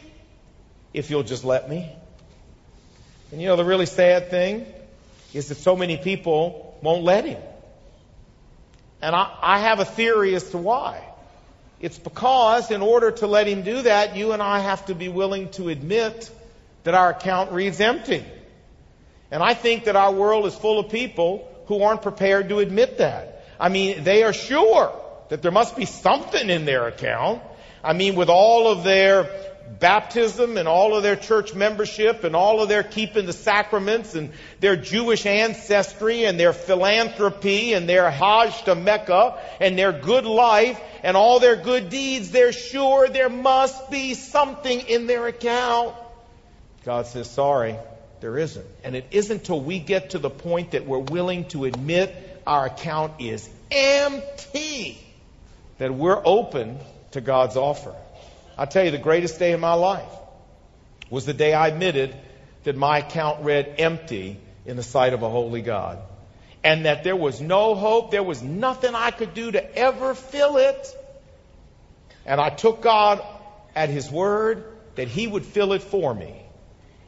if 0.92 1.08
you'll 1.08 1.22
just 1.22 1.44
let 1.44 1.68
me. 1.70 1.90
And 3.32 3.40
you 3.40 3.48
know 3.48 3.56
the 3.56 3.64
really 3.64 3.86
sad 3.86 4.28
thing 4.28 4.66
is 5.34 5.48
that 5.48 5.56
so 5.56 5.76
many 5.76 5.96
people 5.96 6.78
won't 6.80 7.02
let 7.02 7.24
Him. 7.26 7.42
And 9.02 9.14
I, 9.14 9.36
I 9.42 9.58
have 9.58 9.80
a 9.80 9.84
theory 9.84 10.34
as 10.34 10.48
to 10.50 10.58
why. 10.58 11.04
It's 11.78 11.98
because 11.98 12.70
in 12.70 12.80
order 12.80 13.10
to 13.10 13.26
let 13.26 13.46
him 13.46 13.60
do 13.62 13.82
that, 13.82 14.16
you 14.16 14.32
and 14.32 14.42
I 14.42 14.60
have 14.60 14.86
to 14.86 14.94
be 14.94 15.08
willing 15.08 15.50
to 15.50 15.68
admit 15.68 16.30
that 16.84 16.94
our 16.94 17.10
account 17.10 17.52
reads 17.52 17.78
empty. 17.78 18.24
And 19.30 19.42
I 19.42 19.52
think 19.52 19.84
that 19.84 19.94
our 19.94 20.10
world 20.10 20.46
is 20.46 20.54
full 20.54 20.78
of 20.78 20.90
people 20.90 21.46
who 21.66 21.82
aren't 21.82 22.00
prepared 22.00 22.48
to 22.48 22.60
admit 22.60 22.98
that. 22.98 23.44
I 23.60 23.68
mean, 23.68 24.04
they 24.04 24.22
are 24.22 24.32
sure 24.32 24.98
that 25.28 25.42
there 25.42 25.52
must 25.52 25.76
be 25.76 25.84
something 25.84 26.48
in 26.48 26.64
their 26.64 26.86
account. 26.86 27.42
I 27.82 27.92
mean, 27.92 28.14
with 28.14 28.30
all 28.30 28.68
of 28.68 28.84
their 28.84 29.28
baptism 29.80 30.56
and 30.56 30.68
all 30.68 30.96
of 30.96 31.02
their 31.02 31.16
church 31.16 31.54
membership 31.54 32.24
and 32.24 32.34
all 32.36 32.62
of 32.62 32.68
their 32.68 32.82
keeping 32.82 33.26
the 33.26 33.32
sacraments 33.32 34.14
and 34.14 34.30
their 34.60 34.76
Jewish 34.76 35.26
ancestry 35.26 36.24
and 36.24 36.38
their 36.38 36.52
philanthropy 36.52 37.72
and 37.72 37.88
their 37.88 38.10
Hajj 38.10 38.62
to 38.64 38.74
Mecca 38.74 39.38
and 39.60 39.78
their 39.78 39.92
good 39.92 40.26
life 40.26 40.80
and 41.02 41.16
all 41.16 41.40
their 41.40 41.56
good 41.56 41.90
deeds, 41.90 42.30
they're 42.30 42.52
sure 42.52 43.08
there 43.08 43.28
must 43.28 43.90
be 43.90 44.14
something 44.14 44.80
in 44.80 45.06
their 45.06 45.26
account. 45.26 45.94
God 46.84 47.06
says, 47.06 47.30
sorry, 47.30 47.76
there 48.20 48.38
isn't. 48.38 48.66
And 48.84 48.94
it 48.94 49.06
isn't 49.10 49.44
till 49.44 49.60
we 49.60 49.78
get 49.78 50.10
to 50.10 50.18
the 50.18 50.30
point 50.30 50.72
that 50.72 50.86
we're 50.86 50.98
willing 50.98 51.46
to 51.48 51.64
admit 51.64 52.14
our 52.46 52.66
account 52.66 53.20
is 53.20 53.48
empty 53.70 54.98
that 55.78 55.92
we're 55.92 56.20
open 56.24 56.78
to 57.12 57.20
God's 57.20 57.56
offer. 57.56 57.94
I'll 58.56 58.66
tell 58.66 58.84
you, 58.84 58.90
the 58.90 58.98
greatest 58.98 59.38
day 59.38 59.52
of 59.52 59.60
my 59.60 59.74
life 59.74 60.12
was 61.10 61.26
the 61.26 61.34
day 61.34 61.52
I 61.52 61.68
admitted 61.68 62.16
that 62.64 62.76
my 62.76 62.98
account 62.98 63.44
read 63.44 63.76
empty 63.78 64.40
in 64.66 64.76
the 64.76 64.82
sight 64.82 65.12
of 65.12 65.22
a 65.22 65.28
holy 65.28 65.62
God. 65.62 65.98
And 66.62 66.86
that 66.86 67.04
there 67.04 67.16
was 67.16 67.40
no 67.40 67.74
hope, 67.74 68.10
there 68.10 68.22
was 68.22 68.42
nothing 68.42 68.94
I 68.94 69.10
could 69.10 69.34
do 69.34 69.50
to 69.52 69.76
ever 69.76 70.14
fill 70.14 70.56
it. 70.56 70.96
And 72.24 72.40
I 72.40 72.48
took 72.48 72.80
God 72.80 73.22
at 73.74 73.90
His 73.90 74.10
word 74.10 74.64
that 74.94 75.08
He 75.08 75.26
would 75.26 75.44
fill 75.44 75.74
it 75.74 75.82
for 75.82 76.14
me 76.14 76.42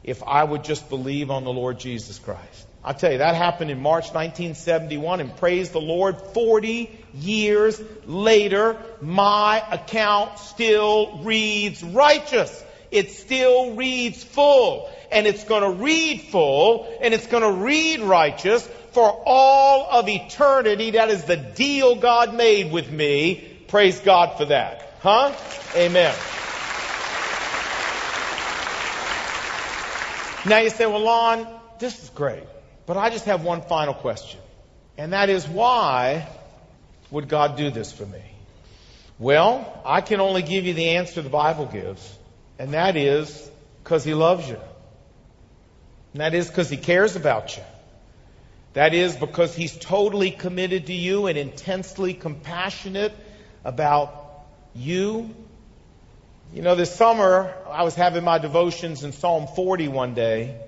if 0.03 0.21
I 0.23 0.43
would 0.43 0.63
just 0.63 0.89
believe 0.89 1.31
on 1.31 1.43
the 1.43 1.51
Lord 1.51 1.79
Jesus 1.79 2.19
Christ. 2.19 2.66
I 2.87 2.93
tell 2.93 3.11
you, 3.11 3.17
that 3.17 3.35
happened 3.35 3.69
in 3.69 3.81
March 3.81 4.13
1971, 4.13 5.19
and 5.19 5.35
praise 5.35 5.71
the 5.71 5.81
Lord, 5.81 6.15
40 6.33 6.89
years 7.15 7.81
later, 8.05 8.77
my 9.01 9.61
account 9.71 10.39
still 10.39 11.17
reads 11.23 11.83
righteous. 11.83 12.63
It 12.89 13.11
still 13.11 13.75
reads 13.75 14.23
full. 14.23 14.89
And 15.11 15.27
it's 15.27 15.43
going 15.43 15.63
to 15.63 15.83
read 15.83 16.21
full, 16.31 16.87
and 17.01 17.13
it's 17.13 17.27
going 17.27 17.43
to 17.43 17.61
read 17.61 17.99
righteous 17.99 18.65
for 18.93 19.21
all 19.25 19.89
of 19.91 20.07
eternity. 20.07 20.91
That 20.91 21.09
is 21.09 21.25
the 21.25 21.35
deal 21.35 21.95
God 21.97 22.35
made 22.35 22.71
with 22.71 22.89
me. 22.89 23.65
Praise 23.67 23.99
God 23.99 24.37
for 24.37 24.45
that. 24.45 24.93
Huh? 25.01 25.33
Amen. 25.75 26.15
Now 30.45 30.59
you 30.59 30.69
say, 30.69 30.85
well, 30.85 31.01
Lon, 31.01 31.45
this 31.79 32.01
is 32.01 32.09
great, 32.11 32.43
but 32.87 32.97
I 32.97 33.11
just 33.11 33.25
have 33.25 33.43
one 33.43 33.61
final 33.61 33.93
question. 33.93 34.39
And 34.97 35.13
that 35.13 35.29
is, 35.29 35.47
why 35.47 36.27
would 37.11 37.27
God 37.29 37.55
do 37.55 37.69
this 37.69 37.91
for 37.91 38.05
me? 38.05 38.23
Well, 39.19 39.81
I 39.85 40.01
can 40.01 40.19
only 40.21 40.41
give 40.41 40.65
you 40.65 40.73
the 40.73 40.89
answer 40.91 41.21
the 41.21 41.29
Bible 41.29 41.65
gives, 41.65 42.17
and 42.57 42.73
that 42.73 42.95
is 42.95 43.49
because 43.83 44.03
He 44.03 44.13
loves 44.13 44.47
you. 44.47 44.59
And 46.13 46.21
that 46.21 46.33
is 46.33 46.47
because 46.47 46.69
He 46.69 46.77
cares 46.77 47.15
about 47.15 47.57
you. 47.57 47.63
That 48.73 48.93
is 48.93 49.15
because 49.15 49.53
He's 49.55 49.77
totally 49.77 50.31
committed 50.31 50.87
to 50.87 50.93
you 50.93 51.27
and 51.27 51.37
intensely 51.37 52.13
compassionate 52.13 53.13
about 53.65 54.45
you. 54.73 55.35
You 56.53 56.61
know, 56.61 56.75
this 56.75 56.95
summer, 56.95 57.53
I 57.69 57.83
was 57.83 57.95
having 57.95 58.23
my 58.23 58.37
devotions 58.37 59.03
in 59.03 59.11
Psalm 59.11 59.47
40 59.47 59.89
one 59.89 60.13
day, 60.13 60.61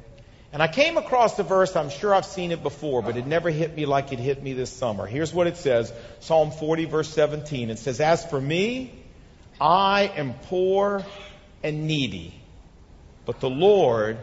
and 0.52 0.64
I 0.64 0.68
came 0.68 0.98
across 0.98 1.36
the 1.36 1.44
verse, 1.44 1.76
I'm 1.76 1.90
sure 1.90 2.14
I've 2.14 2.26
seen 2.26 2.52
it 2.52 2.64
before, 2.64 3.04
but 3.04 3.18
it 3.18 3.28
never 3.28 3.52
hit 3.52 3.76
me 3.76 3.86
like 3.86 4.12
it 4.12 4.20
hit 4.20 4.42
me 4.42 4.54
this 4.54 4.72
summer. 4.72 5.06
Here's 5.06 5.32
what 5.32 5.46
it 5.46 5.58
says 5.58 5.94
Psalm 6.22 6.52
40, 6.52 6.86
verse 6.86 7.10
17. 7.10 7.70
It 7.70 7.78
says, 7.78 8.00
As 8.00 8.26
for 8.26 8.42
me, 8.42 8.92
I 9.62 10.12
am 10.16 10.34
poor 10.48 11.06
and 11.64 11.86
needy, 11.86 12.34
but 13.26 13.40
the 13.40 13.50
Lord 13.50 14.18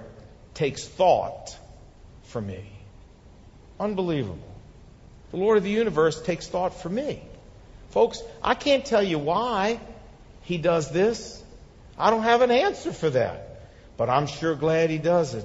takes 0.55 0.85
thought 0.85 1.57
for 2.25 2.41
me. 2.41 2.65
Unbelievable. 3.79 4.39
The 5.31 5.37
Lord 5.37 5.59
of 5.59 5.65
the 5.65 5.71
universe 5.71 6.21
takes 6.23 6.49
thought 6.49 6.81
for 6.81 6.89
me. 6.89 7.23
Folks, 7.91 8.23
I 8.43 8.55
can't 8.55 8.85
tell 8.85 9.03
you 9.03 9.19
why 9.19 9.79
he 10.43 10.59
does 10.59 10.91
this. 10.91 11.43
I 11.99 12.11
don't 12.11 12.23
have 12.23 12.43
an 12.43 12.51
answer 12.51 12.93
for 12.93 13.11
that. 13.11 13.43
But 13.97 14.11
I'm 14.11 14.27
sure 14.27 14.55
glad 14.55 14.91
he 14.91 14.99
does 14.99 15.35
it. 15.35 15.45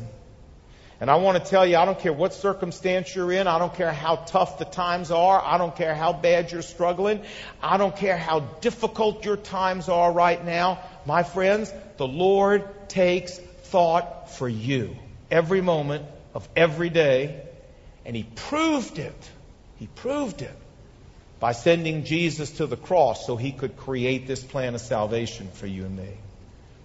And 1.02 1.10
I 1.10 1.16
want 1.16 1.44
to 1.44 1.50
tell 1.50 1.66
you, 1.66 1.78
I 1.78 1.86
don't 1.86 1.98
care 1.98 2.14
what 2.14 2.32
circumstance 2.32 3.16
you're 3.16 3.32
in. 3.32 3.48
I 3.48 3.58
don't 3.58 3.74
care 3.74 3.92
how 3.92 4.18
tough 4.18 4.60
the 4.60 4.66
times 4.66 5.10
are. 5.10 5.42
I 5.44 5.58
don't 5.58 5.76
care 5.76 5.96
how 5.96 6.14
bad 6.14 6.52
you're 6.52 6.62
struggling. 6.62 7.24
I 7.60 7.78
don't 7.78 7.96
care 7.98 8.16
how 8.16 8.42
difficult 8.62 9.26
your 9.26 9.36
times 9.36 9.90
are 9.90 10.12
right 10.12 10.46
now. 10.46 10.80
My 11.08 11.24
friends, 11.24 11.74
the 11.98 12.08
Lord 12.08 12.88
takes 12.88 13.36
thought 13.40 14.30
for 14.30 14.48
you 14.48 14.96
every 15.32 15.62
moment 15.62 16.06
of 16.36 16.48
every 16.56 16.92
day. 16.92 17.48
And 18.06 18.16
He 18.16 18.22
proved 18.22 19.00
it. 19.00 19.30
He 19.80 19.88
proved 19.88 20.44
it 20.44 20.56
by 21.40 21.54
sending 21.54 22.04
Jesus 22.04 22.52
to 22.58 22.68
the 22.68 22.78
cross 22.78 23.26
so 23.26 23.38
He 23.38 23.52
could 23.52 23.76
create 23.76 24.28
this 24.28 24.44
plan 24.44 24.76
of 24.76 24.82
salvation 24.82 25.48
for 25.52 25.66
you 25.66 25.84
and 25.84 25.98
me. 25.98 26.14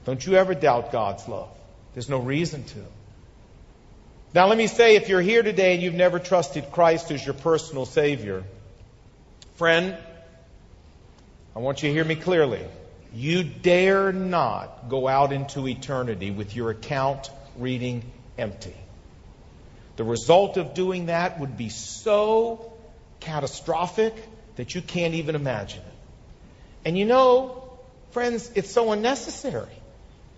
Don't 0.07 0.27
you 0.27 0.37
ever 0.37 0.55
doubt 0.55 0.91
God's 0.91 1.29
love. 1.29 1.51
There's 1.93 2.09
no 2.09 2.19
reason 2.19 2.65
to. 2.65 2.96
Now, 4.35 4.49
let 4.49 4.59
me 4.59 4.67
say 4.67 4.97
if 4.97 5.09
you're 5.09 5.23
here 5.23 5.43
today 5.43 5.75
and 5.75 5.83
you've 5.83 5.95
never 5.95 6.19
trusted 6.19 6.71
Christ 6.71 7.11
as 7.11 7.25
your 7.25 7.35
personal 7.35 7.87
Savior, 7.87 8.45
friend, 9.55 9.97
I 11.55 11.59
want 11.61 11.83
you 11.83 11.89
to 11.89 11.95
hear 11.95 12.05
me 12.05 12.17
clearly. 12.17 12.63
You 13.15 13.45
dare 13.45 14.13
not 14.13 14.91
go 14.91 15.09
out 15.09 15.33
into 15.33 15.67
eternity 15.67 16.31
with 16.31 16.55
your 16.55 16.71
account 16.71 17.31
reading 17.57 18.03
empty. 18.37 18.77
The 19.97 20.05
result 20.05 20.59
of 20.59 20.75
doing 20.75 21.07
that 21.07 21.41
would 21.41 21.57
be 21.57 21.71
so 21.71 22.75
catastrophic 23.21 24.15
that 24.57 24.75
you 24.75 24.83
can't 24.83 25.15
even 25.15 25.35
imagine 25.35 25.81
it. 25.81 25.95
And 26.85 26.99
you 26.99 27.07
know, 27.07 27.63
friends, 28.11 28.51
it's 28.55 28.71
so 28.71 28.93
unnecessary. 28.93 29.73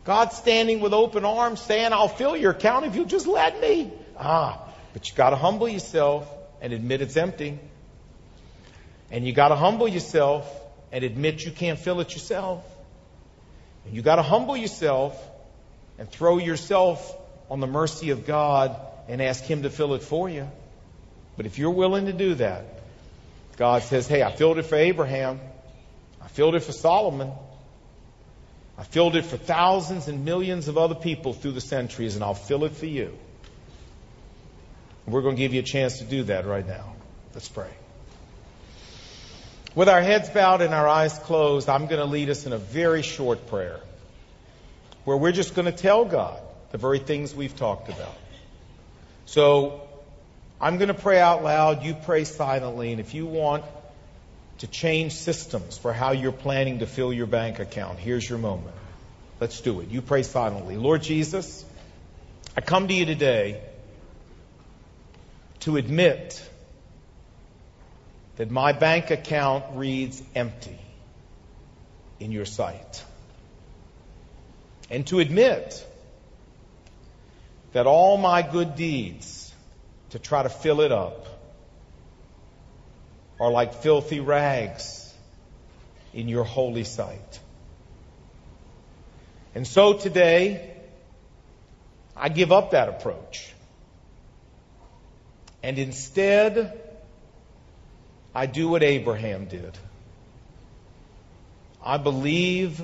God 0.09 0.33
standing 0.33 0.81
with 0.81 0.95
open 0.95 1.27
arms 1.27 1.61
saying, 1.61 1.93
I'll 1.93 2.09
fill 2.09 2.35
your 2.35 2.53
account 2.53 2.87
if 2.87 2.97
you'll 2.97 3.05
just 3.05 3.27
let 3.27 3.61
me. 3.61 3.93
Ah, 4.19 4.59
but 4.95 5.07
you 5.07 5.15
got 5.15 5.31
to 5.31 5.37
humble 5.37 5.69
yourself 5.69 6.27
and 6.63 6.73
admit 6.73 7.03
it's 7.03 7.19
empty. 7.19 7.59
And 9.11 9.27
you 9.27 9.35
got 9.35 9.49
to 9.49 9.55
humble 9.55 9.87
yourself 9.87 10.51
and 10.93 11.05
admit 11.05 11.45
you 11.45 11.53
can't 11.53 11.79
fill 11.79 12.01
it 12.01 12.15
yourself. 12.15 12.65
And 13.85 13.95
you 13.95 14.01
got 14.01 14.17
to 14.17 14.23
humble 14.23 14.57
yourself 14.57 15.15
and 15.99 16.11
throw 16.11 16.39
yourself 16.39 17.15
on 17.51 17.61
the 17.61 17.67
mercy 17.67 18.09
of 18.09 18.25
God 18.27 18.81
and 19.09 19.21
ask 19.21 19.45
Him 19.45 19.65
to 19.65 19.69
fill 19.69 19.93
it 19.93 20.03
for 20.03 20.31
you. 20.31 20.51
But 21.37 21.45
if 21.45 21.59
you're 21.59 21.79
willing 21.83 22.07
to 22.07 22.15
do 22.15 22.35
that, 22.37 22.65
God 23.59 23.83
says, 23.83 24.09
Hey, 24.09 24.23
I 24.23 24.35
filled 24.35 24.57
it 24.57 24.65
for 24.65 24.77
Abraham. 24.77 25.39
I 26.23 26.29
filled 26.29 26.55
it 26.55 26.61
for 26.61 26.73
Solomon. 26.73 27.31
I 28.79 28.85
filled 28.85 29.17
it 29.17 29.25
for 29.25 29.37
thousands 29.37 30.07
and 30.07 30.25
millions 30.25 30.69
of 30.69 30.79
other 30.79 30.95
people 30.95 31.33
through 31.33 31.53
the 31.53 31.61
centuries, 31.61 32.15
and 32.15 32.23
I'll 32.23 32.35
fill 32.35 32.65
it 32.65 32.77
for 32.77 32.87
you. 32.87 33.19
We're 35.05 35.23
going 35.23 35.37
to 35.37 35.41
give 35.41 35.53
you 35.53 35.61
a 35.61 35.65
chance 35.65 35.99
to 35.99 36.05
do 36.05 36.23
that 36.25 36.47
right 36.47 36.67
now. 36.67 36.95
Let's 37.35 37.49
pray. 37.49 37.71
With 39.75 39.89
our 39.89 40.01
heads 40.01 40.29
bowed 40.29 40.61
and 40.61 40.75
our 40.75 40.87
eyes 40.87 41.19
closed, 41.19 41.69
I'm 41.69 41.87
going 41.87 42.01
to 42.01 42.05
lead 42.05 42.31
us 42.31 42.47
in 42.47 42.53
a 42.53 42.59
very 42.59 43.03
short 43.03 43.49
prayer 43.49 43.81
where 45.05 45.17
we're 45.17 45.33
just 45.33 45.55
going 45.55 45.67
to 45.67 45.73
tell 45.73 46.05
God 46.05 46.41
the 46.71 46.79
very 46.79 46.99
things 46.99 47.35
we've 47.35 47.57
talked 47.57 47.89
about. 47.89 48.15
So 49.27 49.89
I'm 50.61 50.79
going 50.79 50.89
to 50.89 50.95
pray 50.95 51.21
out 51.21 51.43
loud, 51.43 51.83
you 51.83 51.95
pray 51.95 52.25
silently, 52.25 52.93
and 52.93 53.01
if 53.01 53.15
you 53.15 53.27
want 53.27 53.65
to 54.59 54.67
change 54.67 55.13
systems 55.13 55.79
for 55.79 55.93
how 55.93 56.13
you're 56.13 56.33
planning 56.33 56.81
to 56.81 56.87
fill 56.87 57.13
your 57.13 57.27
bank 57.27 57.59
account. 57.61 57.99
Here's 57.99 58.29
your 58.29 58.39
moment. 58.39 58.75
Let's 59.41 59.61
do 59.61 59.81
it. 59.81 59.89
You 59.89 60.03
pray 60.03 60.25
silently. 60.25 60.77
Lord 60.77 61.03
Jesus, 61.03 61.65
I 62.57 62.61
come 62.61 62.89
to 62.89 62.95
you 62.95 63.07
today 63.07 63.63
to 65.61 65.77
admit 65.77 66.43
that 68.37 68.51
my 68.51 68.73
bank 68.73 69.11
account 69.11 69.65
reads 69.75 70.21
empty 70.35 70.79
in 72.19 72.33
your 72.33 72.45
sight. 72.45 73.05
And 74.91 75.07
to 75.09 75.21
admit 75.21 75.87
that 77.73 77.87
all 77.87 78.17
my 78.17 78.43
good 78.43 78.75
deeds 78.75 79.53
to 80.11 80.19
try 80.19 80.43
to 80.43 80.49
fill 80.49 80.81
it 80.81 80.91
up 80.91 81.28
are 83.41 83.51
like 83.51 83.75
filthy 83.75 84.21
rags 84.21 85.13
in 86.13 86.29
your 86.29 86.45
holy 86.45 86.85
sight. 86.85 87.41
And 89.55 89.67
so 89.67 89.95
today, 89.95 90.75
I 92.17 92.29
give 92.29 92.53
up 92.53 92.73
that 92.73 92.89
approach. 92.89 93.53
And 95.63 95.79
instead, 95.79 96.81
I 98.35 98.47
do 98.47 98.69
what 98.69 98.83
Abraham 98.83 99.47
did. 99.47 99.77
I 101.83 101.97
believe 101.97 102.83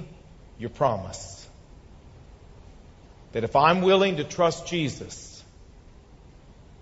your 0.58 0.70
promise 0.70 1.46
that 3.32 3.44
if 3.44 3.56
I'm 3.56 3.82
willing 3.82 4.16
to 4.16 4.24
trust 4.24 4.66
Jesus 4.66 5.42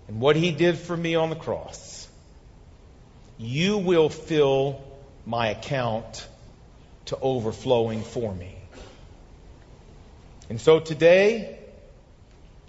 and 0.07 0.19
what 0.19 0.35
he 0.35 0.51
did 0.51 0.77
for 0.77 0.95
me 0.95 1.15
on 1.15 1.29
the 1.29 1.35
cross, 1.35 1.92
you 3.37 3.77
will 3.77 4.09
fill 4.09 4.81
my 5.25 5.47
account 5.47 6.27
to 7.05 7.17
overflowing 7.19 8.03
for 8.03 8.33
me. 8.33 8.55
And 10.49 10.59
so 10.59 10.79
today, 10.79 11.57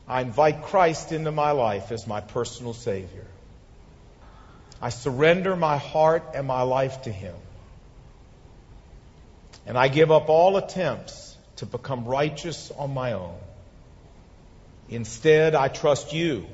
I 0.07 0.21
invite 0.21 0.63
Christ 0.65 1.13
into 1.13 1.33
my 1.33 1.53
life 1.53 1.93
as 1.93 2.07
my 2.07 2.21
personal 2.21 2.75
Savior. 2.75 3.27
I 4.81 4.91
surrender 4.91 5.57
my 5.57 5.79
heart 5.79 6.33
and 6.35 6.47
my 6.47 6.63
life 6.63 7.03
to 7.03 7.13
Him. 7.13 7.35
And 9.67 9.79
I 9.79 9.89
give 9.89 10.11
up 10.11 10.29
all 10.29 10.57
attempts 10.57 11.37
to 11.57 11.67
become 11.67 12.05
righteous 12.05 12.71
on 12.71 12.93
my 12.93 13.13
own. 13.13 13.39
Instead, 14.91 15.55
I 15.55 15.69
trust 15.69 16.13
you 16.13 16.47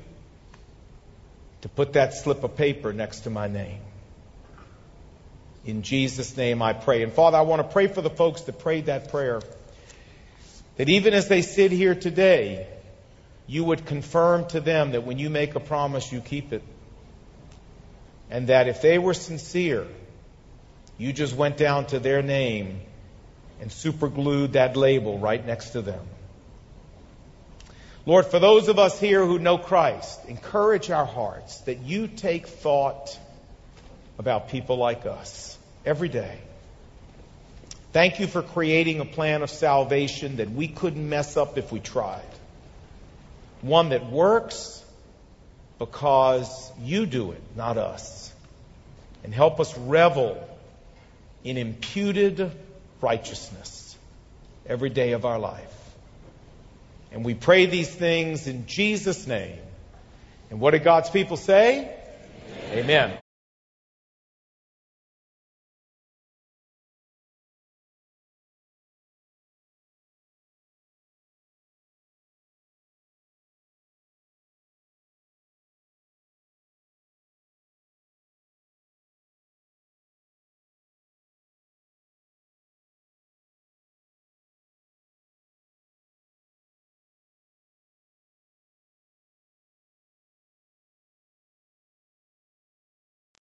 to 1.61 1.69
put 1.69 1.93
that 1.93 2.13
slip 2.13 2.43
of 2.43 2.55
paper 2.55 2.93
next 2.93 3.21
to 3.21 3.29
my 3.29 3.47
name. 3.47 3.81
In 5.63 5.83
Jesus' 5.83 6.35
name 6.35 6.61
I 6.61 6.73
pray. 6.73 7.03
And 7.03 7.13
Father, 7.13 7.37
I 7.37 7.41
want 7.41 7.61
to 7.61 7.67
pray 7.67 7.87
for 7.87 8.01
the 8.01 8.09
folks 8.09 8.41
that 8.41 8.59
prayed 8.59 8.87
that 8.87 9.11
prayer. 9.11 9.41
That 10.77 10.89
even 10.89 11.13
as 11.13 11.27
they 11.27 11.41
sit 11.41 11.71
here 11.71 11.93
today, 11.93 12.67
you 13.45 13.63
would 13.63 13.85
confirm 13.85 14.47
to 14.47 14.59
them 14.59 14.91
that 14.91 15.03
when 15.05 15.19
you 15.19 15.29
make 15.29 15.55
a 15.55 15.59
promise, 15.59 16.11
you 16.11 16.21
keep 16.21 16.53
it. 16.53 16.63
And 18.29 18.47
that 18.47 18.67
if 18.67 18.81
they 18.81 18.97
were 18.97 19.13
sincere, 19.13 19.85
you 20.97 21.13
just 21.13 21.35
went 21.35 21.57
down 21.57 21.85
to 21.87 21.99
their 21.99 22.21
name 22.21 22.81
and 23.59 23.71
superglued 23.71 24.53
that 24.53 24.75
label 24.75 25.19
right 25.19 25.45
next 25.45 25.71
to 25.71 25.81
them. 25.81 26.03
Lord, 28.05 28.25
for 28.25 28.39
those 28.39 28.67
of 28.67 28.79
us 28.79 28.99
here 28.99 29.23
who 29.23 29.37
know 29.37 29.59
Christ, 29.59 30.25
encourage 30.25 30.89
our 30.89 31.05
hearts 31.05 31.59
that 31.61 31.81
you 31.83 32.07
take 32.07 32.47
thought 32.47 33.19
about 34.17 34.49
people 34.49 34.77
like 34.77 35.05
us 35.05 35.50
every 35.85 36.09
day. 36.09 36.37
Thank 37.93 38.19
you 38.19 38.27
for 38.27 38.41
creating 38.41 38.99
a 39.01 39.05
plan 39.05 39.41
of 39.41 39.49
salvation 39.49 40.37
that 40.37 40.49
we 40.49 40.67
couldn't 40.67 41.09
mess 41.09 41.35
up 41.37 41.57
if 41.57 41.71
we 41.71 41.79
tried. 41.79 42.23
one 43.61 43.89
that 43.89 44.09
works 44.09 44.83
because 45.79 46.71
you 46.81 47.05
do 47.05 47.31
it, 47.31 47.41
not 47.55 47.77
us. 47.77 48.31
And 49.23 49.33
help 49.33 49.59
us 49.59 49.77
revel 49.77 50.47
in 51.43 51.57
imputed 51.57 52.51
righteousness 53.01 53.95
every 54.65 54.89
day 54.89 55.11
of 55.13 55.25
our 55.25 55.39
life. 55.39 55.73
And 57.11 57.25
we 57.25 57.33
pray 57.33 57.65
these 57.65 57.89
things 57.89 58.47
in 58.47 58.67
Jesus' 58.67 59.27
name. 59.27 59.59
And 60.49 60.59
what 60.59 60.71
did 60.71 60.83
God's 60.83 61.09
people 61.09 61.37
say? 61.37 61.93
Amen. 62.71 63.11
Amen. 63.11 63.17